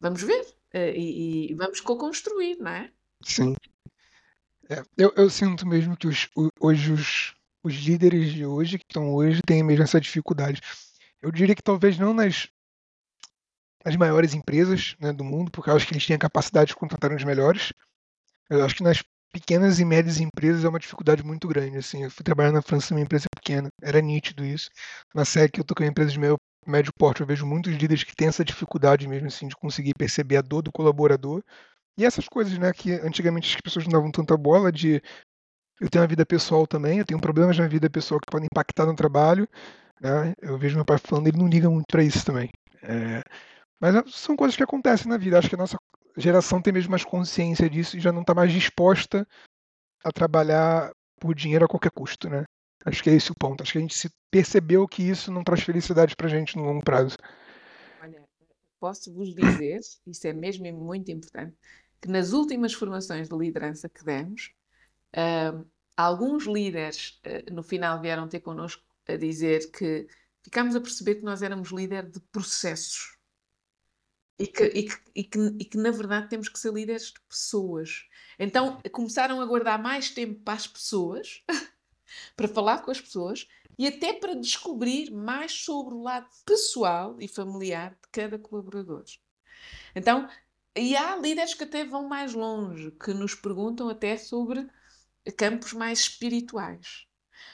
[0.00, 0.42] vamos ver
[0.74, 2.90] uh, e, e, vamos co-construir, não é?
[3.22, 3.54] Sim.
[4.68, 6.28] É, eu, eu, sinto mesmo que os,
[6.60, 10.60] hoje os, os líderes de hoje, que estão hoje, têm mesmo essa dificuldade.
[11.20, 12.48] Eu diria que talvez não nas,
[13.84, 16.76] nas maiores empresas né, do mundo, porque eu acho que eles têm a capacidade de
[16.76, 17.72] contratar os melhores.
[18.48, 19.02] Eu acho que nas
[19.32, 21.78] pequenas e médias empresas é uma dificuldade muito grande.
[21.78, 24.70] Assim, eu fui trabalhar na França numa empresa pequena, era nítido isso.
[25.14, 28.14] Na SEC eu tô com empresas de meio, médio porte, eu vejo muitos líderes que
[28.14, 31.42] têm essa dificuldade mesmo assim de conseguir perceber a dor do colaborador.
[31.96, 35.02] E essas coisas, né, que antigamente as pessoas não davam tanta bola de
[35.80, 38.86] eu tenho uma vida pessoal também, eu tenho problemas na vida pessoal que podem impactar
[38.86, 39.48] no trabalho.
[40.00, 40.32] Né?
[40.40, 42.50] Eu vejo meu pai falando, ele não liga muito para isso também.
[42.82, 43.22] É,
[43.80, 45.38] mas são coisas que acontecem na vida.
[45.38, 45.76] Acho que a nossa
[46.16, 49.26] geração tem mesmo mais consciência disso e já não está mais disposta
[50.04, 52.44] a trabalhar por dinheiro a qualquer custo, né?
[52.84, 53.62] Acho que é esse o ponto.
[53.62, 56.64] Acho que a gente se percebeu que isso não traz felicidade para a gente no
[56.64, 57.16] longo prazo.
[58.00, 58.22] Olha,
[58.80, 61.56] posso vos dizer, isso é mesmo muito importante,
[62.00, 64.52] que nas últimas formações de liderança que demos,
[65.14, 65.64] uh,
[65.96, 70.06] alguns líderes uh, no final vieram ter connosco a dizer que
[70.42, 73.16] ficámos a perceber que nós éramos líder de processos
[74.38, 77.20] e que, e, que, e, que, e que, na verdade, temos que ser líderes de
[77.28, 78.06] pessoas.
[78.38, 81.44] Então, começaram a guardar mais tempo para as pessoas,
[82.36, 83.46] para falar com as pessoas
[83.78, 89.04] e até para descobrir mais sobre o lado pessoal e familiar de cada colaborador.
[89.94, 90.28] Então,
[90.76, 94.66] e há líderes que até vão mais longe, que nos perguntam até sobre
[95.36, 97.06] campos mais espirituais.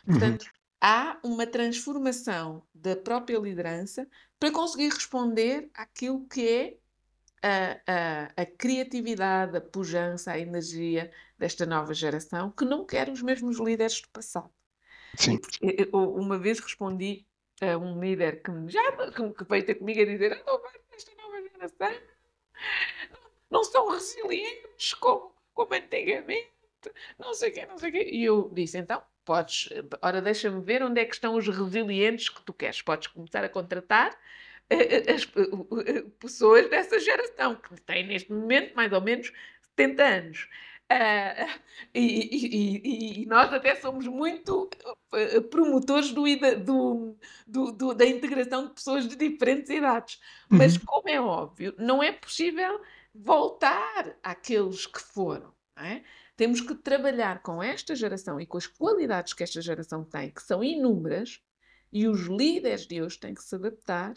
[0.06, 0.12] Uhum.
[0.12, 0.50] Portanto, uhum.
[0.80, 6.78] há uma transformação da própria liderança para conseguir responder àquilo que é
[7.42, 13.22] a, a, a, criatividade, a pujança, a energia desta nova geração que não quer os
[13.22, 14.50] mesmos líderes do passado.
[15.16, 15.38] Sim.
[15.62, 17.26] E, uma vez respondi
[17.60, 18.80] a um líder que, já,
[19.12, 20.60] que veio ter comigo a dizer: ah, não,
[20.92, 22.00] esta nova geração
[23.10, 26.50] não, não são resilientes como, como antigamente,
[27.18, 28.10] não sei o quê, não sei o quê.
[28.12, 29.68] E eu disse: então, podes,
[30.00, 32.80] ora, deixa-me ver onde é que estão os resilientes que tu queres.
[32.82, 34.16] Podes começar a contratar
[35.14, 35.24] as
[36.18, 39.32] pessoas dessa geração, que têm neste momento mais ou menos
[39.76, 40.48] 70 anos.
[40.90, 41.60] Uh,
[41.94, 44.70] e, e, e, nós até somos muito
[45.12, 46.24] uh, promotores do,
[46.64, 47.16] do,
[47.46, 50.18] do, do, da integração de pessoas de diferentes idades.
[50.48, 50.82] Mas, uhum.
[50.86, 52.80] como é óbvio, não é possível
[53.14, 55.52] voltar àqueles que foram.
[55.76, 56.02] É?
[56.36, 60.42] Temos que trabalhar com esta geração e com as qualidades que esta geração tem, que
[60.42, 61.40] são inúmeras,
[61.92, 64.14] e os líderes de hoje têm que se adaptar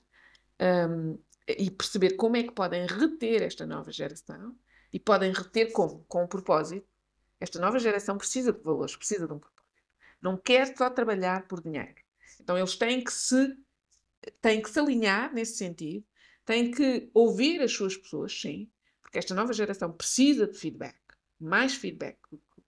[0.61, 4.55] um, e perceber como é que podem reter esta nova geração
[4.93, 6.05] e podem reter como?
[6.07, 6.87] Com um propósito.
[7.39, 9.63] Esta nova geração precisa de valores, precisa de um propósito.
[10.21, 11.95] Não quer só trabalhar por dinheiro.
[12.39, 13.57] Então eles têm que se
[14.39, 16.05] têm que se alinhar nesse sentido,
[16.45, 18.69] têm que ouvir as suas pessoas, sim,
[19.01, 20.95] porque esta nova geração precisa de feedback,
[21.39, 22.19] mais feedback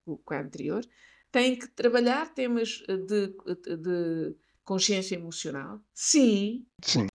[0.04, 0.84] do que a anterior,
[1.32, 7.08] têm que trabalhar temas de, de, de consciência emocional, sim, sim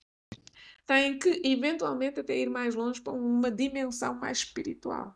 [0.88, 5.14] tem que eventualmente até ir mais longe para uma dimensão mais espiritual.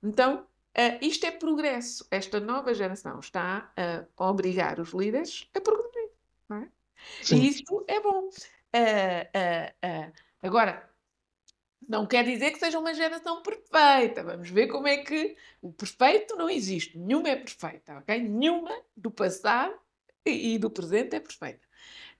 [0.00, 0.46] Então,
[0.78, 2.06] uh, isto é progresso.
[2.12, 3.72] Esta nova geração está
[4.16, 6.10] a obrigar os líderes a progredir.
[6.52, 6.68] É?
[7.34, 8.28] E isso é bom.
[8.28, 10.88] Uh, uh, agora,
[11.88, 14.22] não quer dizer que seja uma geração perfeita.
[14.22, 16.96] Vamos ver como é que o perfeito não existe.
[16.96, 18.16] Nenhuma é perfeita, ok?
[18.16, 19.74] Nenhuma do passado
[20.24, 21.66] e, e do presente é perfeita.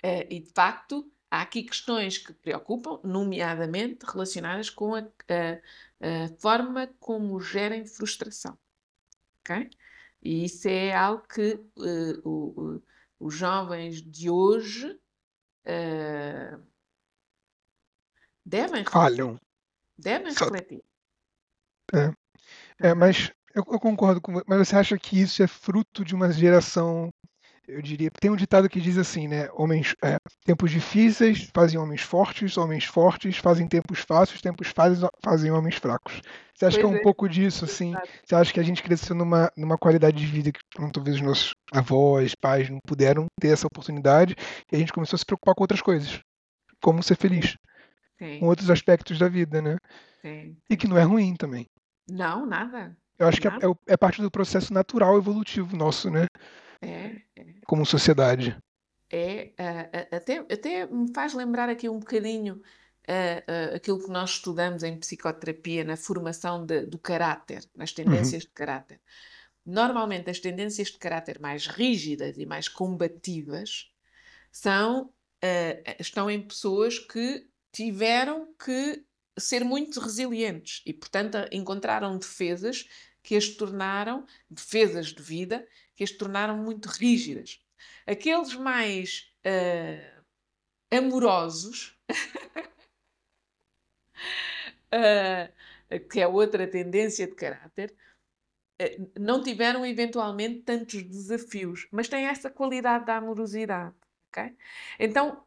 [0.04, 5.04] Uh, e de facto, há aqui questões que preocupam, nomeadamente relacionadas com a, a,
[6.00, 8.58] a forma como gerem frustração.
[9.40, 9.70] ok?
[10.22, 12.82] E isso é algo que uh, o, o,
[13.20, 14.92] os jovens de hoje
[15.66, 16.62] uh,
[18.44, 19.40] devem refletir.
[19.96, 20.84] Devem refletir.
[21.92, 22.88] É.
[22.88, 26.14] é mas eu, eu, concordo com você, mas você acha que isso é fruto de
[26.14, 27.10] uma geração
[27.70, 29.48] eu diria, tem um ditado que diz assim, né?
[29.52, 35.50] Homens, é, tempos difíceis fazem homens fortes, homens fortes fazem tempos fáceis, tempos fáceis fazem
[35.50, 36.20] homens fracos.
[36.54, 37.02] Você acha pois que é um é.
[37.02, 37.94] pouco disso, assim?
[38.24, 40.60] Você acha que a gente cresceu numa, numa qualidade de vida que
[40.92, 44.34] talvez os nossos avós, pais não puderam ter essa oportunidade
[44.70, 46.20] e a gente começou a se preocupar com outras coisas?
[46.82, 47.56] Como ser feliz?
[48.38, 49.78] com outros aspectos da vida, né?
[50.20, 50.56] Sim.
[50.68, 51.66] E que não é ruim também.
[52.08, 52.96] Não, nada.
[53.18, 56.26] Eu acho que é, é, é parte do processo natural evolutivo nosso, né?
[56.82, 57.22] É,
[57.66, 58.56] Como sociedade.
[59.10, 62.62] é, ah, ah, até, até me faz lembrar aqui um bocadinho
[63.08, 68.42] ah, ah, aquilo que nós estudamos em psicoterapia na formação de- do caráter, nas tendências
[68.44, 69.00] de caráter.
[69.66, 73.92] Normalmente, as tendências de caráter mais rígidas e mais combativas
[74.52, 75.12] são,
[75.42, 79.04] ah, estão em pessoas que tiveram que
[79.38, 82.88] ser muito resilientes e, portanto, encontraram defesas
[83.22, 85.66] que as tornaram, defesas de vida,
[86.00, 87.62] que as tornaram muito rígidas.
[88.06, 90.22] Aqueles mais ah,
[90.90, 91.94] amorosos,
[94.90, 95.50] ah,
[96.10, 97.94] que é outra tendência de caráter,
[98.78, 103.94] eh, não tiveram eventualmente tantos desafios, mas têm essa qualidade da amorosidade,
[104.28, 104.56] ok?
[104.98, 105.44] Então,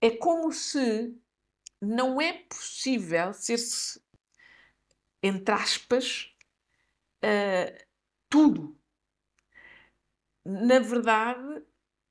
[0.00, 1.14] é como se
[1.82, 4.00] não é possível ser-se,
[5.22, 6.34] entre aspas,
[7.20, 7.84] eh,
[8.34, 8.76] tudo.
[10.44, 11.62] Na verdade,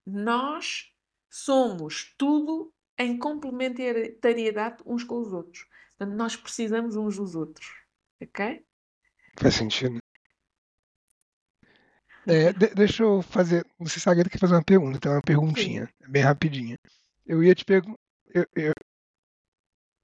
[0.05, 0.89] nós
[1.30, 5.67] somos tudo em complementariedade uns com os outros.
[5.97, 7.67] Portanto, nós precisamos uns dos outros,
[8.21, 8.65] ok?
[9.38, 9.99] Faz sentido.
[12.26, 13.65] É, de- deixa eu fazer.
[13.78, 16.78] Não sei se a Agatha quer fazer uma pergunta, tem uma perguntinha, bem rapidinha.
[17.26, 17.99] Eu ia te perguntar.
[18.34, 18.74] Eu, eu-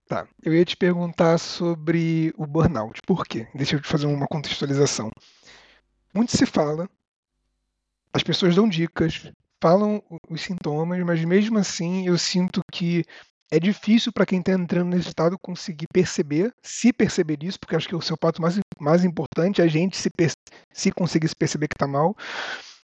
[0.05, 0.27] Tá.
[0.43, 2.99] Eu ia te perguntar sobre o burnout.
[3.05, 3.47] Por quê?
[3.53, 5.11] Deixa eu te fazer uma contextualização.
[6.13, 6.89] Muito se fala,
[8.13, 9.31] as pessoas dão dicas,
[9.61, 13.05] falam os sintomas, mas mesmo assim eu sinto que
[13.51, 17.87] é difícil para quem está entrando nesse estado conseguir perceber, se perceber disso, porque acho
[17.87, 20.09] que o seu pato mais, mais importante é a gente se,
[20.71, 22.15] se conseguir se perceber que está mal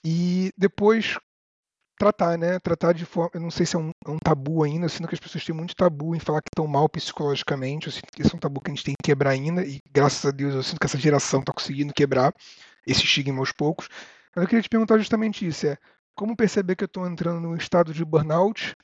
[0.04, 1.16] e depois
[1.98, 2.58] tratar, né?
[2.58, 3.30] Tratar de forma.
[3.34, 5.44] Eu não sei se é um, é um tabu ainda, eu sinto que as pessoas
[5.44, 7.86] têm muito tabu em falar que estão mal psicologicamente.
[7.86, 9.78] Eu sinto que esse é um tabu que a gente tem que quebrar ainda, e
[9.92, 12.34] graças a Deus eu sinto que essa geração está conseguindo quebrar
[12.86, 13.88] esse estigma aos poucos.
[14.34, 15.76] Mas eu queria te perguntar justamente isso: é
[16.14, 18.74] como perceber que eu estou entrando num estado de burnout?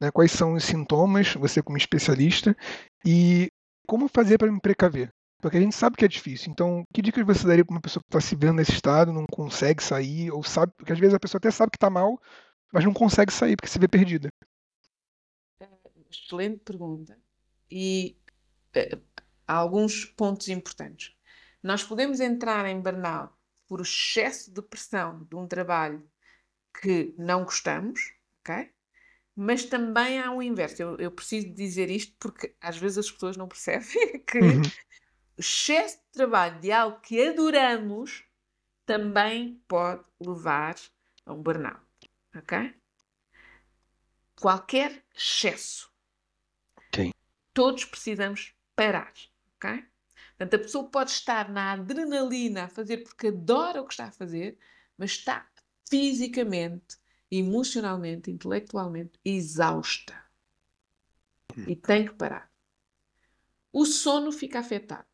[0.00, 0.10] Né?
[0.10, 2.56] Quais são os sintomas, você como especialista,
[3.04, 3.50] e
[3.86, 5.12] como fazer para me precaver?
[5.40, 6.52] Porque a gente sabe que é difícil.
[6.52, 9.24] Então, que dicas você daria para uma pessoa que está se vendo nesse estado, não
[9.30, 12.20] consegue sair, ou sabe, porque às vezes a pessoa até sabe que está mal,
[12.72, 14.28] mas não consegue sair porque se vê perdida.
[16.10, 17.18] Excelente pergunta.
[17.70, 18.16] E
[18.74, 18.98] eh,
[19.48, 21.14] há alguns pontos importantes.
[21.62, 23.32] Nós podemos entrar em burnout
[23.66, 26.08] por excesso de pressão de um trabalho
[26.80, 28.70] que não gostamos, ok?
[29.36, 30.82] Mas também há o inverso.
[30.82, 34.72] Eu, eu preciso dizer isto porque às vezes as pessoas não percebem que Uhum.
[35.36, 38.24] excesso de trabalho de algo que adoramos
[38.86, 40.76] também pode levar
[41.26, 41.80] a um burnout,
[42.36, 42.74] ok?
[44.38, 45.90] Qualquer excesso.
[46.76, 47.12] Ok.
[47.54, 49.12] Todos precisamos parar,
[49.56, 49.84] ok?
[50.42, 54.12] Portanto, a pessoa pode estar na adrenalina a fazer porque adora o que está a
[54.12, 54.58] fazer,
[54.98, 55.48] mas está
[55.88, 56.96] fisicamente,
[57.30, 60.20] emocionalmente, intelectualmente exausta.
[61.68, 62.50] E tem que parar.
[63.72, 65.06] O sono fica afetado.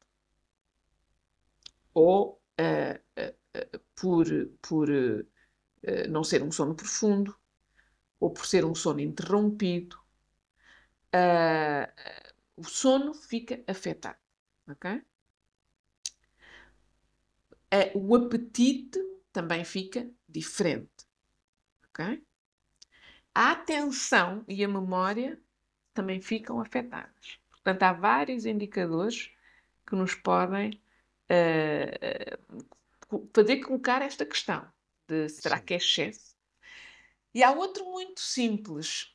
[1.93, 4.27] Ou ah, ah, ah, por,
[4.63, 4.89] por
[6.09, 7.37] não ser um sono profundo,
[8.19, 9.99] ou por ser um sono interrompido.
[12.57, 14.19] O sono fica afetado.
[14.67, 15.03] ok?
[17.71, 18.99] Ah, o apetite
[19.33, 21.07] também fica diferente.
[21.91, 22.23] ok?
[23.35, 25.41] A atenção e a memória
[25.95, 27.39] também ficam afetadas.
[27.51, 29.31] Portanto, há vários indicadores
[29.87, 30.83] que nos podem
[31.31, 32.39] ah,
[33.35, 34.71] fazer colocar esta questão
[35.07, 36.37] de será que é excesso?
[37.35, 39.15] E há outro muito simples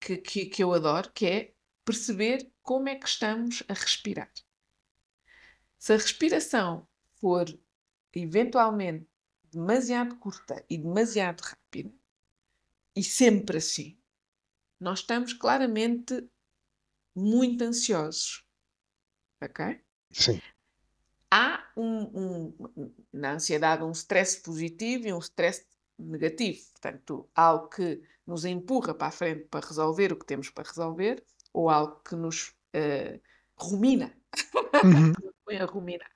[0.00, 4.32] que, que, que eu adoro, que é perceber como é que estamos a respirar.
[5.78, 6.88] Se a respiração
[7.20, 7.46] for
[8.14, 9.08] eventualmente
[9.50, 11.92] demasiado curta e demasiado rápida,
[12.96, 13.98] e sempre assim,
[14.80, 16.28] nós estamos claramente
[17.16, 18.44] muito ansiosos.
[19.42, 19.80] Ok?
[20.12, 20.40] Sim.
[21.30, 25.66] Há um, um- na ansiedade um stress positivo e um stress
[25.98, 26.60] negativo.
[26.72, 31.24] Portanto, algo que nos empurra para a frente para resolver o que temos para resolver,
[31.52, 33.20] ou algo que nos eh,
[33.56, 34.16] rumina,
[34.82, 35.12] Uhum.
[35.44, 36.10] põe a ruminar,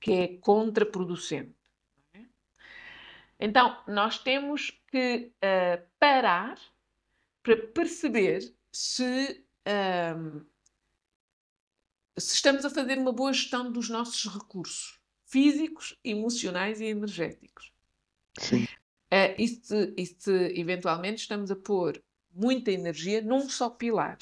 [0.00, 1.54] que é contraproducente.
[2.14, 2.20] é?
[3.38, 6.58] Então, nós temos que eh, parar
[7.42, 10.40] para perceber se, ahm,
[12.18, 17.72] se estamos a fazer uma boa gestão dos nossos recursos físicos, emocionais e energéticos.
[18.38, 18.66] Sim.
[19.10, 24.18] Eh, e, se, e se eventualmente estamos a pôr muita energia num só pilar.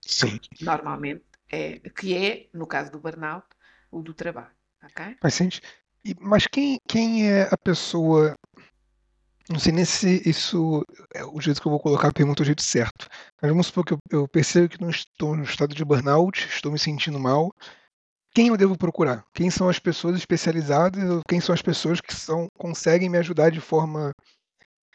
[0.00, 0.40] Sim.
[0.60, 3.46] Normalmente é, que é, no caso do burnout,
[3.92, 4.50] o do trabalho.
[4.82, 5.16] ok?
[5.20, 5.66] Faz sentido.
[6.20, 8.34] Mas quem, quem é a pessoa.
[9.48, 10.84] Não sei nem se isso
[11.14, 13.08] é o jeito que eu vou colocar a pergunta é o jeito certo.
[13.40, 16.72] Mas vamos supor que eu, eu percebo que não estou no estado de burnout, estou
[16.72, 17.52] me sentindo mal.
[18.34, 19.24] Quem eu devo procurar?
[19.34, 23.50] Quem são as pessoas especializadas ou quem são as pessoas que são, conseguem me ajudar
[23.50, 24.12] de forma.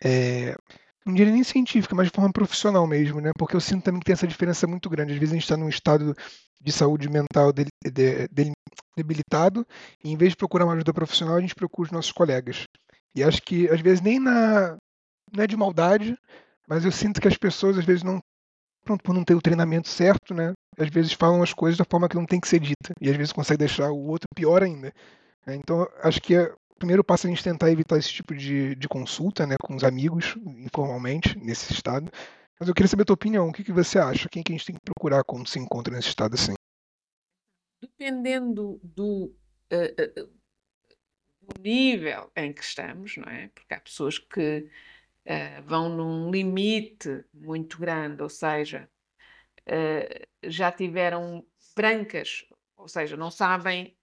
[0.04, 0.56] é,
[1.08, 3.32] não diria nem científica, mas de forma profissional mesmo, né?
[3.38, 5.14] Porque eu sinto também que tem essa diferença muito grande.
[5.14, 6.14] Às vezes a gente está num estado
[6.60, 7.54] de saúde mental
[8.96, 9.66] debilitado,
[10.04, 12.66] e em vez de procurar uma ajuda profissional, a gente procura os nossos colegas.
[13.16, 14.76] E acho que às vezes nem na
[15.34, 16.18] não é de maldade,
[16.68, 18.20] mas eu sinto que as pessoas às vezes não
[18.84, 20.54] pronto por não ter o treinamento certo, né?
[20.78, 23.16] Às vezes falam as coisas da forma que não tem que ser dita e às
[23.16, 24.92] vezes consegue deixar o outro pior ainda.
[25.48, 28.88] Então acho que é, primeiro passo é a gente tentar evitar esse tipo de, de
[28.88, 32.12] consulta, né, com os amigos informalmente nesse estado.
[32.60, 33.50] Mas eu queria saber a tua opinião.
[33.50, 34.30] O que, que você acha?
[34.30, 36.54] Quem que a gente tem que procurar quando se encontra nesse estado assim?
[37.82, 39.36] Dependendo do,
[39.70, 40.14] eh,
[41.42, 43.50] do nível em que estamos, não é?
[43.50, 44.70] Porque há pessoas que
[45.26, 48.90] eh, vão num limite muito grande, ou seja,
[50.44, 53.97] já tiveram brancas, ou seja, não sabem,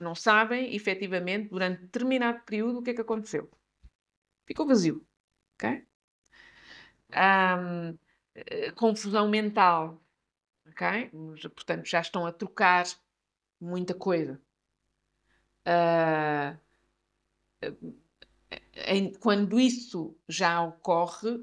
[0.00, 3.50] não sabem efetivamente durante determinado período o que é que aconteceu.
[4.46, 5.06] Ficou vazio,
[5.56, 5.86] ok?
[7.12, 7.98] Ahm,
[8.34, 10.00] eh, confusão mental,
[10.68, 11.10] ok?
[11.54, 12.86] Portanto, já estão a trocar
[13.60, 14.40] muita coisa.
[15.64, 16.58] Ah,
[18.86, 21.38] em- quando isso já ocorre,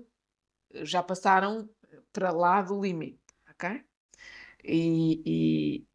[0.84, 1.70] já passaram
[2.14, 3.20] para lá do limite,
[3.52, 3.84] ok?
[4.64, 5.22] E,
[5.82, 5.88] e,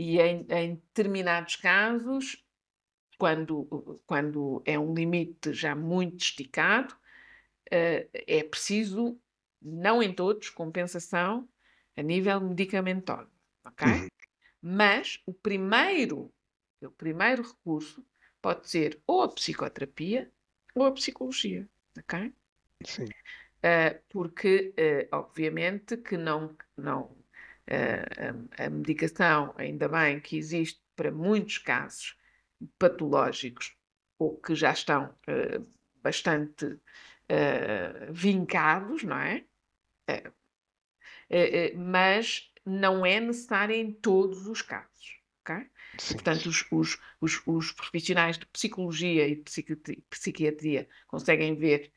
[0.00, 2.42] e em, em determinados casos,
[3.18, 6.96] quando, quando é um limite já muito esticado,
[7.70, 9.20] eh, é preciso,
[9.60, 11.46] não em todos, compensação
[11.94, 13.30] a nível medicamentoso,
[13.62, 13.86] ok?
[13.86, 14.08] Uhum.
[14.62, 16.32] Mas o primeiro,
[16.80, 18.02] o primeiro recurso
[18.40, 20.32] pode ser ou a psicoterapia
[20.74, 22.32] ou a psicologia, ok?
[22.86, 23.04] Sim.
[23.04, 27.19] Uh, porque, uh, obviamente, que não, não
[27.70, 32.16] a, a medicação, ainda bem que existe para muitos casos
[32.78, 33.74] patológicos
[34.18, 35.66] ou que já estão uh,
[36.02, 39.44] bastante uh, vincados, não é?
[40.08, 45.20] Uh, mas não é necessária em todos os casos?
[45.98, 46.14] Sim.
[46.14, 49.36] Portanto, os, os, os, os profissionais de psicologia e
[50.10, 51.92] psiquiatria, conseguem ver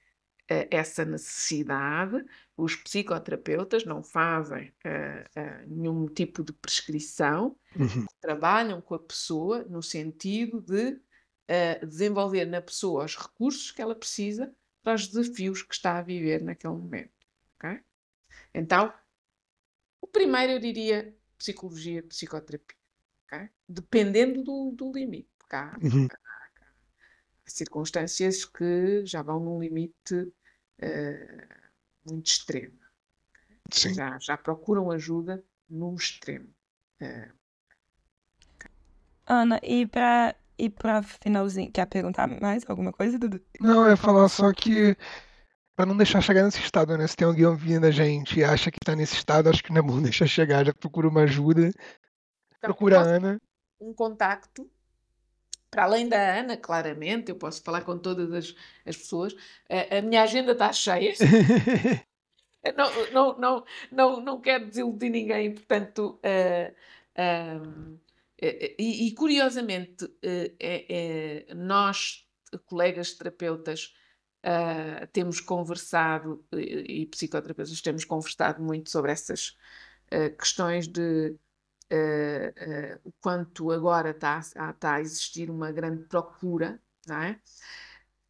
[0.47, 2.23] essa necessidade.
[2.55, 8.05] Os psicoterapeutas não fazem uh, uh, nenhum tipo de prescrição, Uhum.
[8.21, 13.95] trabalham com a pessoa no sentido de uh, desenvolver na pessoa os recursos que ela
[13.95, 17.11] precisa para os desafios que está a viver naquele momento.
[17.57, 17.79] ok?
[18.53, 18.93] Então,
[20.01, 22.77] o primeiro eu diria psicologia, psicoterapia,
[23.25, 23.49] ok?
[23.67, 26.07] dependendo do, do limite, porque há, Uhum.
[27.45, 31.47] Circunstâncias que já vão num limite uh,
[32.05, 32.77] muito extremo.
[33.71, 33.93] Sim.
[33.93, 36.49] Já, já procuram ajuda num extremo.
[37.01, 37.31] Uh,
[39.25, 43.41] Ana, e pra, e pra finalzinho, quer perguntar mais alguma coisa, Dudu?
[43.59, 44.97] Não, eu ia falar só que
[45.75, 47.07] para não deixar chegar nesse estado, né?
[47.07, 49.79] Se tem alguém ouvindo a gente e acha que tá nesse estado, acho que não
[49.79, 51.67] é bom deixar chegar, já procura uma ajuda.
[51.67, 51.75] então,
[52.61, 53.41] Procura a Ana.
[53.79, 54.69] um contacto.
[55.73, 58.55] Para além da Ana, claramente, eu posso falar com todas as,
[58.85, 59.35] as pessoas.
[59.69, 61.13] A, a minha agenda está cheia.
[62.77, 66.19] Não, não, não, não, não quero desiludir ninguém, portanto.
[66.23, 66.73] eh,
[67.15, 67.97] ahm,
[68.41, 72.25] eh, e, e, curiosamente, eh, é- é- nós,
[72.65, 73.93] colegas terapeutas,
[74.43, 79.57] ah, temos conversado, e, e psicoterapeutas, temos conversado muito sobre essas
[80.11, 81.37] ah, questões de eh, eh,
[83.05, 87.39] o quanto agora está a, está a existir uma grande procura, não é?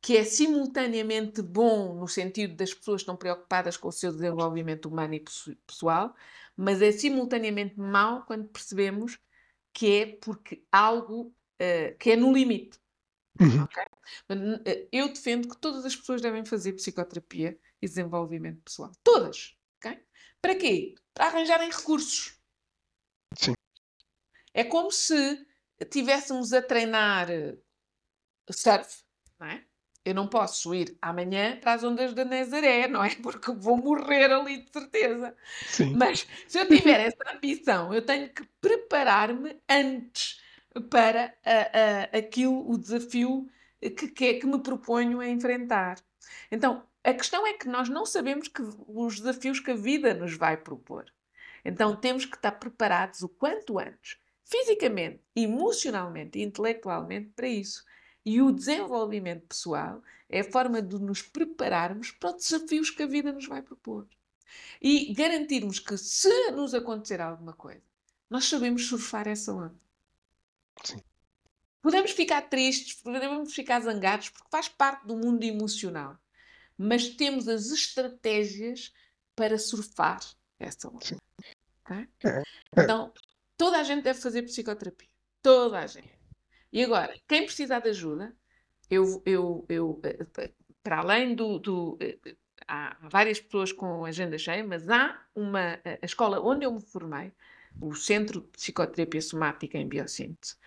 [0.02, 5.14] Que é simultaneamente bom no sentido das pessoas estão preocupadas com o seu desenvolvimento humano
[5.14, 6.14] e pesso- pessoal,
[6.58, 9.18] mas é simultaneamente mau quando percebemos
[9.74, 12.80] que é porque algo eh, que é no limite.
[13.42, 13.64] Uhum.
[13.64, 13.84] ok?
[14.30, 18.92] Mas, n- eh, Eu defendo que todas as pessoas devem fazer psicoterapia e desenvolvimento pessoal.
[19.04, 19.58] Todas.
[19.78, 20.00] ok?
[20.42, 20.96] Para quê?
[21.14, 22.40] Para arranjarem recursos.
[24.54, 25.46] É como se
[25.90, 27.58] tivéssemos a treinar eh,
[28.52, 29.04] surf,
[29.40, 29.64] não é?
[30.06, 33.16] Eu não posso ir amanhã para as ondas da Nazaré, não é?
[33.24, 35.36] Porque vou morrer ali de certeza.
[35.66, 35.96] Sim.
[35.96, 40.42] Mas se eu tiver essa ambição, eu tenho que preparar-me antes
[40.90, 43.48] para ah, ah, aquilo, o desafio
[43.82, 45.98] que, que, é- que me proponho a enfrentar.
[46.52, 50.36] Então, a questão é que nós não sabemos que, os desafios que a vida nos
[50.36, 51.06] vai propor.
[51.66, 57.84] Então temos que estar preparados o quanto antes, fisicamente, emocionalmente e intelectualmente para isso.
[58.26, 63.08] E o desenvolvimento pessoal é a forma de nos prepararmos para os desafios que a
[63.08, 64.08] vida nos vai propor.
[64.82, 67.82] E garantirmos que, se nos acontecer alguma coisa,
[68.30, 69.76] nós sabemos surfar essa onda.
[70.84, 71.02] Sim.
[71.82, 76.18] Podemos ficar tristes, podemos ficar zangados, porque faz parte do mundo emocional.
[76.78, 78.94] Mas temos as estratégias
[79.36, 80.22] para surfar
[80.58, 81.18] essa onda.
[81.84, 82.08] Okay?
[82.24, 82.44] É.
[82.78, 83.12] Então,
[83.64, 85.08] toda a gente deve fazer psicoterapia.
[85.42, 86.20] Toda a gente.
[86.70, 88.36] E agora, quem precisar de ajuda,
[88.90, 90.52] eu, eu, eu eh,
[90.84, 92.18] para além do, do eh,
[92.68, 97.32] há várias pessoas com agenda cheia, mas há uma a escola onde eu me formei,
[97.80, 100.58] o Centro de Psicoterapia Somática em Biossíntese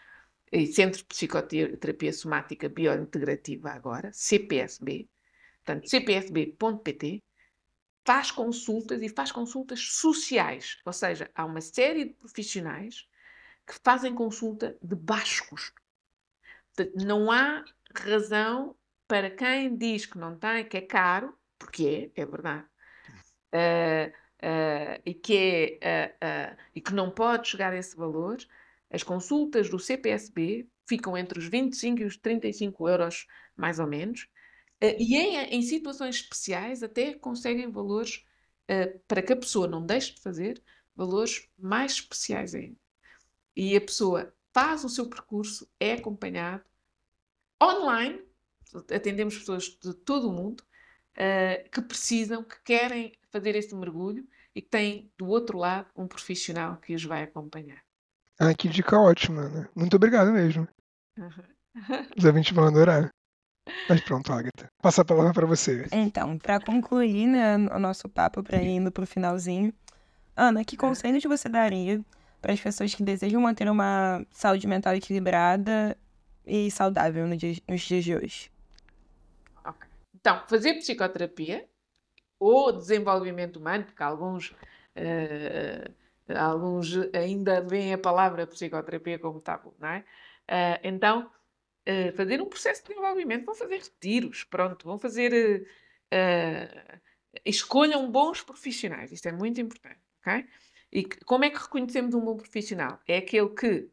[0.51, 5.07] e Centro de Psicoterapia Somática Biointegrativa agora, CPSB,
[5.62, 7.22] portanto, cpsb.pt,
[8.07, 13.09] faz consultas e faz consultas sociais, ou seja, há uma série de profissionais
[13.67, 15.83] que fazem consulta de baixo custo.
[16.95, 18.77] Não há razão
[19.09, 22.65] para quem diz que não tem, que é caro, porque é, é verdade,
[23.55, 28.37] uh, uh, e, que é, uh, e que não pode chegar a esse valor,
[28.91, 33.27] as consultas do CPSB ficam entre os 25 e os 35 euros,
[33.57, 34.29] mais ou menos,
[34.81, 38.24] e em, em, situações especiais até conseguem valores,
[39.09, 40.62] para que a pessoa não deixe de fazer,
[40.95, 42.77] valores mais especiais ainda.
[43.55, 46.64] E a pessoa faz o seu percurso, é acompanhado
[47.62, 48.22] online,
[48.95, 50.62] atendemos pessoas de todo o mundo,
[51.16, 56.07] uh, que precisam, que querem fazer esse mergulho e que têm do outro lado um
[56.07, 57.83] profissional que os vai acompanhar.
[58.39, 59.68] Ah, que dica ótima, né?
[59.74, 60.68] Muito obrigado mesmo.
[61.16, 61.57] Uhum.
[62.16, 63.11] Os ouvintes vão adorar.
[63.89, 65.87] Mas pronto, Agatha, passa a palavra para você.
[65.93, 69.73] Então, para concluir né, o nosso papo, para ir indo para o finalzinho,
[70.37, 72.01] Ana, que conselhos você daria
[72.43, 75.97] para as pessoas que desejam manter uma saúde mental equilibrada
[76.47, 78.51] e saudável nos dias de hoje?
[80.27, 81.64] Então, fazer psicoterapia
[82.39, 89.89] ou desenvolvimento humano, porque alguns, uh, alguns ainda veem a palavra psicoterapia como tabu, não
[89.89, 90.01] é?
[90.49, 91.31] Uh, então,
[91.89, 95.66] uh, fazer um processo de desenvolvimento, vão fazer retiros, pronto, vão fazer.
[97.45, 100.47] escolham bons profissionais, isto é muito importante, ok?
[100.93, 103.01] E como é que reconhecemos um bom profissional?
[103.07, 103.91] É aquele que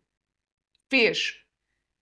[0.90, 1.44] fez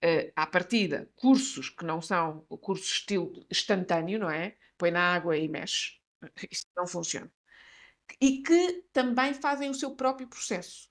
[0.04, 4.58] uh, à partida, cursos que não são cursos estilo instantâneo, não é?
[4.78, 6.00] Põe na água e mexe.
[6.52, 7.32] Isso não funciona.
[8.20, 10.90] E que também fazem o seu próprio processo.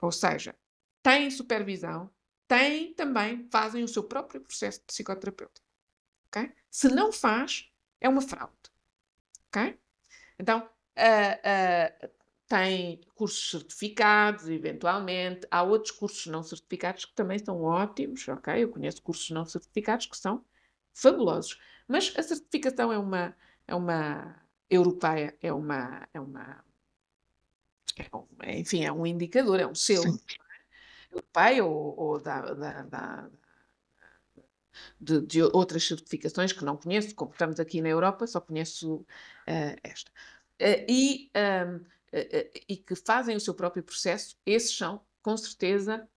[0.00, 0.54] Ou seja,
[1.02, 2.10] têm supervisão,
[2.46, 5.60] têm também, fazem o seu próprio processo de psicoterapeuta.
[6.28, 6.52] Okay?
[6.70, 7.70] Se não faz,
[8.00, 8.52] é uma fraude.
[9.48, 9.78] Okay?
[10.38, 12.10] Então, uh, uh,
[12.46, 15.46] tem cursos certificados, eventualmente.
[15.50, 18.62] Há outros cursos não certificados que também são ótimos, ok?
[18.62, 20.44] Eu conheço cursos não certificados que são
[20.92, 21.58] fabulosos.
[21.88, 23.36] Mas a certificação é uma,
[23.66, 24.36] é uma
[24.70, 26.64] europeia, é uma, é uma,
[28.42, 30.18] é enfim, é um indicador, é um selo
[31.16, 31.20] é?
[31.20, 33.30] europeia ou, ou da, da, da
[35.00, 39.76] de, de, outras certificações que não conheço, como estamos aqui na Europa, só conheço uh,
[39.82, 40.10] esta.
[40.60, 41.80] Uh, e um,
[42.12, 46.08] eh, e que fazem o seu próprio processo, esses são, com certeza,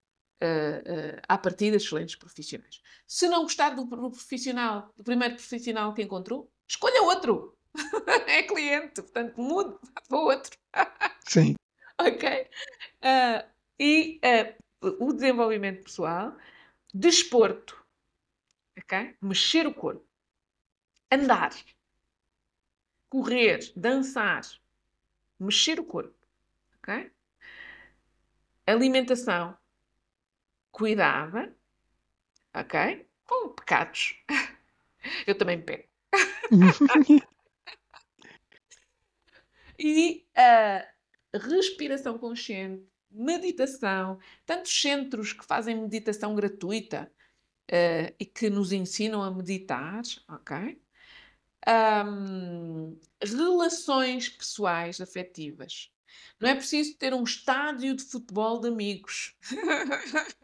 [0.42, 2.82] uh, uh, partir de excelentes profissionais.
[3.06, 7.58] Se não gostar do, do, profissional, do primeiro profissional que encontrou, escolha outro.
[8.28, 9.78] é cliente, portanto, mude
[10.08, 10.58] para outro.
[11.28, 11.56] Sim.
[12.00, 12.48] ok?
[13.04, 16.36] Uh, e uh, o desenvolvimento pessoal,
[16.94, 17.86] desporto,
[18.78, 19.16] ok?
[19.22, 20.06] Mexer o corpo,
[21.12, 21.52] andar,
[23.10, 24.42] correr, dançar,
[25.40, 26.16] mexer o corpo,
[26.78, 27.12] ok?
[28.66, 29.58] Alimentação
[30.72, 31.54] cuidada,
[32.54, 33.06] ok?
[33.26, 34.16] Com pecados.
[35.28, 35.88] Eu também pego.
[39.80, 40.86] e a
[41.34, 47.12] respiração consciente, meditação, tantos centros que fazem meditação gratuita
[47.72, 50.80] uh, e que nos ensinam a meditar, ok?
[51.68, 55.92] um, relações pessoais afetivas.
[56.40, 59.36] Não é preciso ter um estádio de futebol de amigos.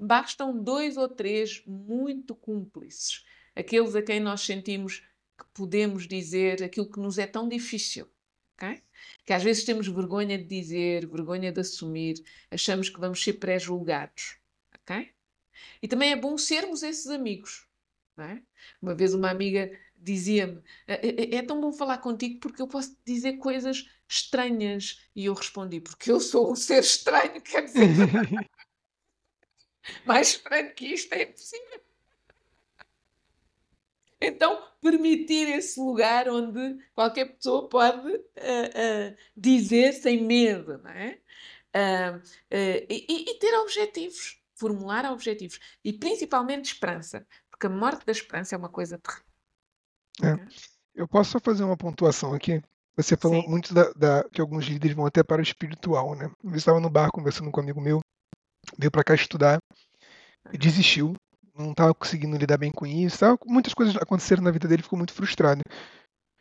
[0.00, 3.24] Bastam dois ou três muito cúmplices,
[3.54, 5.00] aqueles a quem nós sentimos
[5.36, 8.08] que podemos dizer aquilo que nos é tão difícil.
[8.54, 8.82] Okay?
[9.24, 14.38] Que às vezes temos vergonha de dizer, vergonha de assumir, achamos que vamos ser pré-julgados.
[14.82, 15.10] Okay?
[15.82, 17.66] E também é bom sermos esses amigos.
[18.18, 18.42] É?
[18.82, 22.96] Uma vez uma amiga dizia-me: é, é, é, tão bom falar contigo porque eu posso
[23.04, 25.00] dizer coisas estranhas.
[25.14, 27.86] E eu respondi, porque eu sou um ser estranho, quer dizer,
[30.04, 31.87] mais estranho que isto é impossível.
[34.20, 41.18] Então, permitir esse lugar onde qualquer pessoa pode uh, uh, dizer sem medo, não é?
[41.74, 42.22] Uh,
[42.88, 48.58] e, e, ter objetivos, formular objetivos e principalmente esperança, porque a morte da esperança é
[48.58, 49.24] uma coisa terrível.
[50.22, 50.48] É.
[50.94, 52.60] Eu posso só fazer uma pontuação aqui?
[52.96, 53.48] Você falou Sim.
[53.48, 56.28] muito da, da, que alguns líderes vão até para o espiritual, né?
[56.42, 58.00] Eu estava no bar conversando com um amigo meu,
[58.76, 59.58] veio para cá estudar
[60.52, 61.14] e desistiu
[61.58, 63.18] não estava conseguindo lidar bem com isso.
[63.18, 65.60] Tava, muitas coisas aconteceram na vida dele, ficou muito frustrado.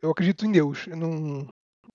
[0.01, 0.87] Eu acredito em Deus.
[0.87, 1.47] Eu não,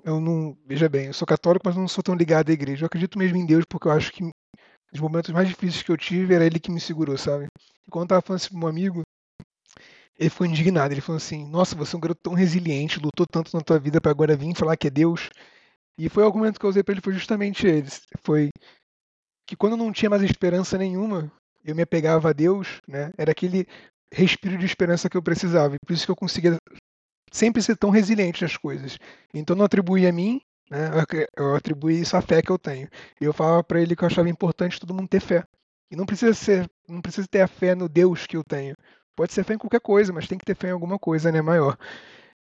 [0.04, 2.82] eu não, veja bem, eu sou católico, mas não sou tão ligado à igreja.
[2.84, 4.28] Eu acredito mesmo em Deus porque eu acho que
[4.92, 7.46] os momentos mais difíceis que eu tive era ele que me segurou, sabe?
[7.86, 9.02] E quando eu tava falando isso pro meu amigo,
[10.18, 10.92] ele ficou indignado.
[10.92, 14.00] Ele falou assim: Nossa, você é um garoto tão resiliente, lutou tanto na tua vida
[14.00, 15.30] para agora vir falar que é Deus.
[15.98, 18.02] E foi o argumento que eu usei para ele foi justamente esse.
[18.22, 18.50] Foi
[19.46, 21.30] que quando eu não tinha mais esperança nenhuma,
[21.64, 23.12] eu me apegava a Deus, né?
[23.16, 23.66] Era aquele
[24.12, 25.74] respiro de esperança que eu precisava.
[25.74, 26.56] E por isso que eu conseguia
[27.32, 28.98] sempre ser tão resiliente nas coisas.
[29.32, 30.40] Então não atribuía a mim,
[30.70, 30.90] né?
[31.36, 32.88] Eu atribuí isso à fé que eu tenho.
[33.20, 35.44] E eu falava para ele que eu achava importante todo mundo ter fé.
[35.90, 38.74] E não precisa ser, não precisa ter a fé no Deus que eu tenho.
[39.14, 41.42] Pode ser fé em qualquer coisa, mas tem que ter fé em alguma coisa, né,
[41.42, 41.76] maior.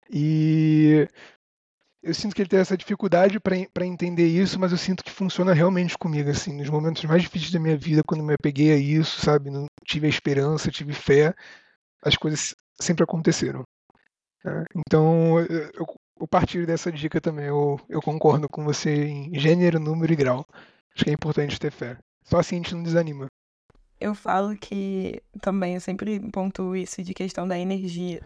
[0.09, 1.07] E
[2.01, 5.53] eu sinto que ele tem essa dificuldade para entender isso, mas eu sinto que funciona
[5.53, 9.19] realmente comigo, assim, nos momentos mais difíceis da minha vida, quando me apeguei a isso,
[9.19, 11.33] sabe, não tive a esperança, tive fé,
[12.01, 13.63] as coisas sempre aconteceram.
[14.43, 14.63] Né?
[14.75, 15.85] Então, eu, eu
[16.29, 20.45] partir dessa dica também, eu, eu concordo com você em gênero, número e grau.
[20.95, 21.97] Acho que é importante ter fé.
[22.23, 23.27] Só assim a gente não desanima.
[23.99, 28.21] Eu falo que também eu sempre pontuo isso de questão da energia.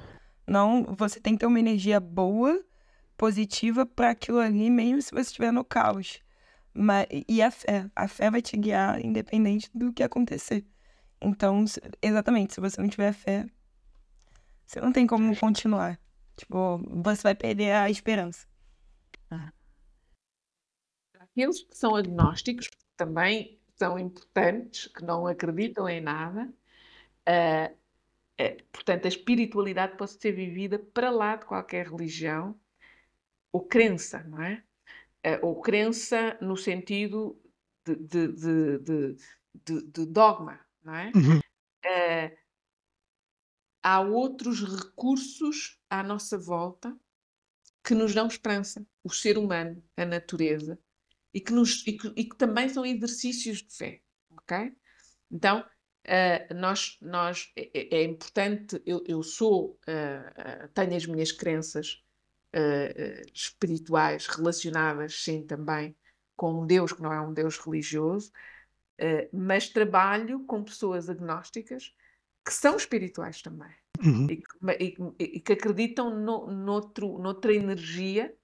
[0.46, 2.62] Não, você tem que ter uma energia boa
[3.24, 6.22] positiva para aquilo ali, mesmo se você estiver no caos.
[6.74, 7.90] Mas, e a fé.
[7.96, 10.66] A fé vai te guiar independente do que acontecer.
[11.22, 11.64] Então,
[12.02, 13.46] exatamente, se você não tiver fé,
[14.66, 15.98] você não tem como continuar.
[16.36, 18.46] Tipo, você vai perder a esperança.
[19.32, 19.54] Ah.
[21.18, 26.54] Aqueles que são agnósticos também são importantes, que não acreditam em nada.
[27.26, 32.60] Uh, uh, portanto, a espiritualidade pode ser vivida para lá de qualquer religião
[33.54, 34.64] ou crença, não é?
[35.26, 37.42] Uh, ou crença no sentido
[37.86, 38.80] de, de,
[39.64, 41.12] de, de dogma, não é?
[41.16, 41.38] Uhum.
[41.38, 42.38] Uh,
[43.84, 46.98] há outros recursos à nossa volta
[47.84, 48.86] que nos dão esperança.
[49.04, 50.80] O ser humano, a natureza,
[51.34, 54.02] e que, nos, e que, e que também são exercícios de fé,
[54.32, 54.74] ok?
[55.30, 62.04] Então, uh, nós, nós, é, é, importante, eu, eu sou, uh, tenho as minhas crenças,
[62.54, 65.96] uh, espirituais relacionadas, sim, também
[66.36, 68.32] com um Deus que não é um Deus religioso,
[69.02, 71.94] uh, mas trabalho com pessoas agnósticas
[72.46, 73.72] que são espirituais também
[74.04, 74.28] uhum.
[74.30, 78.36] e, que, e, que acreditam no, noutro, noutra energia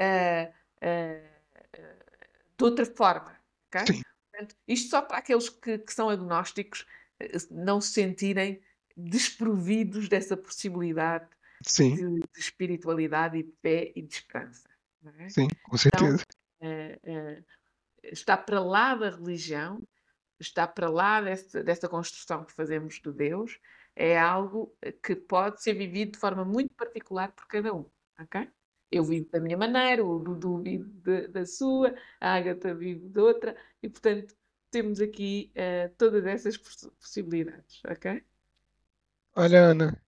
[0.00, 0.52] uh,
[2.56, 3.36] de outra forma.
[3.68, 4.02] Okay?
[4.30, 6.84] Portanto, isto só para aqueles que, que são agnósticos
[7.50, 8.60] não se sentirem
[8.96, 11.28] desprovidos dessa possibilidade
[11.62, 11.94] Sim.
[11.94, 14.68] De, de, espiritualidade e de fé e de esperança.
[15.18, 15.28] É?
[15.28, 16.24] Sim, com certeza.
[16.56, 17.44] Então, uh, uh,
[18.02, 19.82] está para lá da religião,
[20.38, 23.58] está para lá dessa, dessa construção que fazemos do Deus,
[23.94, 27.86] é algo que pode ser vivido de forma muito particular por cada um.
[28.20, 28.48] ok?
[28.90, 33.18] Eu vivo da minha maneira, o Dudu vive de, da sua, a Agatha vive de
[33.18, 34.34] outra, e portanto
[34.70, 38.22] temos aqui uh, todas essas possibilidades, ok?
[39.34, 40.02] Olha, Ana,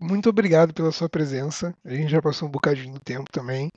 [0.00, 1.74] muito obrigado pela sua presença.
[1.84, 3.70] A gente já passou um bocadinho do tempo também.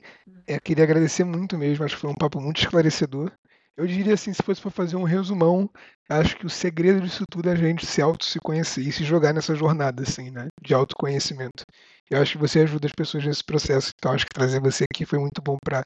[0.46, 3.32] É, queria agradecer muito mesmo, acho que foi um papo muito esclarecedor.
[3.76, 5.70] Eu diria assim, se fosse para fazer um resumão,
[6.08, 9.04] acho que o segredo disso tudo é a gente se auto se conhecer e se
[9.04, 11.64] jogar nessa jornada assim, né, de autoconhecimento.
[12.10, 13.92] Eu acho que você ajuda as pessoas nesse processo.
[13.96, 15.82] Então acho que trazer você aqui foi muito bom para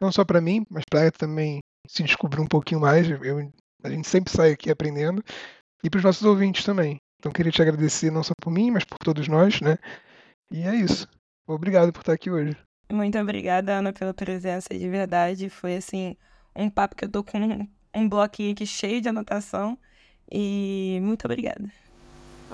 [0.00, 3.08] não só para mim, mas para também se descobrir um pouquinho mais.
[3.08, 3.50] Eu,
[3.82, 5.22] a gente sempre sai aqui aprendendo
[5.82, 6.98] e para os nossos ouvintes também.
[7.18, 9.78] Então queria te agradecer não só por mim, mas por todos nós, né?
[10.50, 11.08] E é isso.
[11.46, 12.56] Obrigado por estar aqui hoje.
[12.90, 15.50] Muito obrigada, Ana, pela presença de verdade.
[15.50, 16.16] Foi assim,
[16.54, 19.78] um papo que eu tô com um, um bloquinho aqui cheio de anotação.
[20.30, 21.70] E muito obrigada.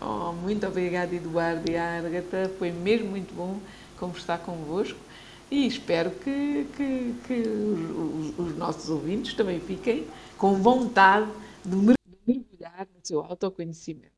[0.01, 2.51] Oh, muito obrigada, Eduardo e Agatha.
[2.59, 3.61] Foi mesmo muito bom
[3.99, 4.99] conversar convosco
[5.51, 11.31] e espero que, que, que os, os, nossos ouvintes também fiquem com vontade
[11.65, 14.14] de mergulhar no seu autoconhecimento.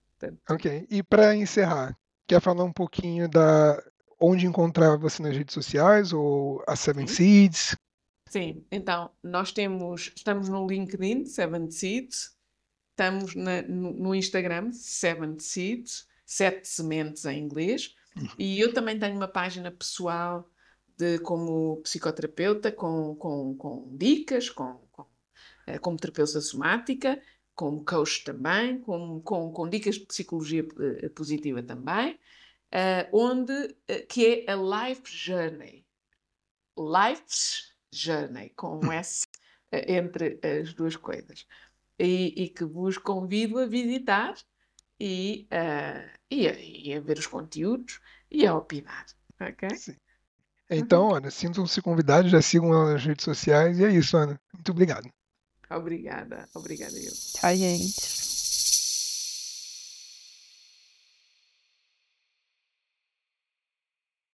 [0.49, 0.87] Ok.
[0.91, 3.83] E para encerrar, quer falar um pouquinho da
[4.21, 7.77] onde encontrar você nas redes sociais ou a Seven Seeds?
[8.29, 12.35] Sim, então nós temos, estamos no LinkedIn, Seven Seeds,
[12.91, 17.95] estamos na- no, no Instagram, Seven Seeds, Sete Sementes em inglês,
[18.39, 20.49] e eu também tenho uma página pessoal
[20.97, 25.07] de como psicoterapeuta com, com, com dicas, com, com,
[25.67, 27.21] eh, como terapeuta somática,
[27.57, 32.21] como coach também, com, com, com dicas de psicologia eh, positiva também,
[32.71, 35.85] eh, onde, eh, que é a Life Journey.
[36.79, 39.27] Life's Journey, com um S
[39.73, 41.47] entre as duas coisas.
[41.99, 44.35] E, e que vos convido a visitar
[45.01, 45.49] e,
[46.31, 48.01] e, a, e a ver os conteúdos
[48.31, 49.07] e a opinar.
[49.41, 49.71] Ok?
[49.77, 49.97] Sim.
[50.69, 53.79] Então, Ana, sintam-se convidados, já sigam nas redes sociais.
[53.79, 54.39] E é isso, Ana.
[54.53, 55.16] Muito obrigado.
[55.71, 57.13] Obrigada, obrigada eu.
[57.13, 58.36] Tchau, gente.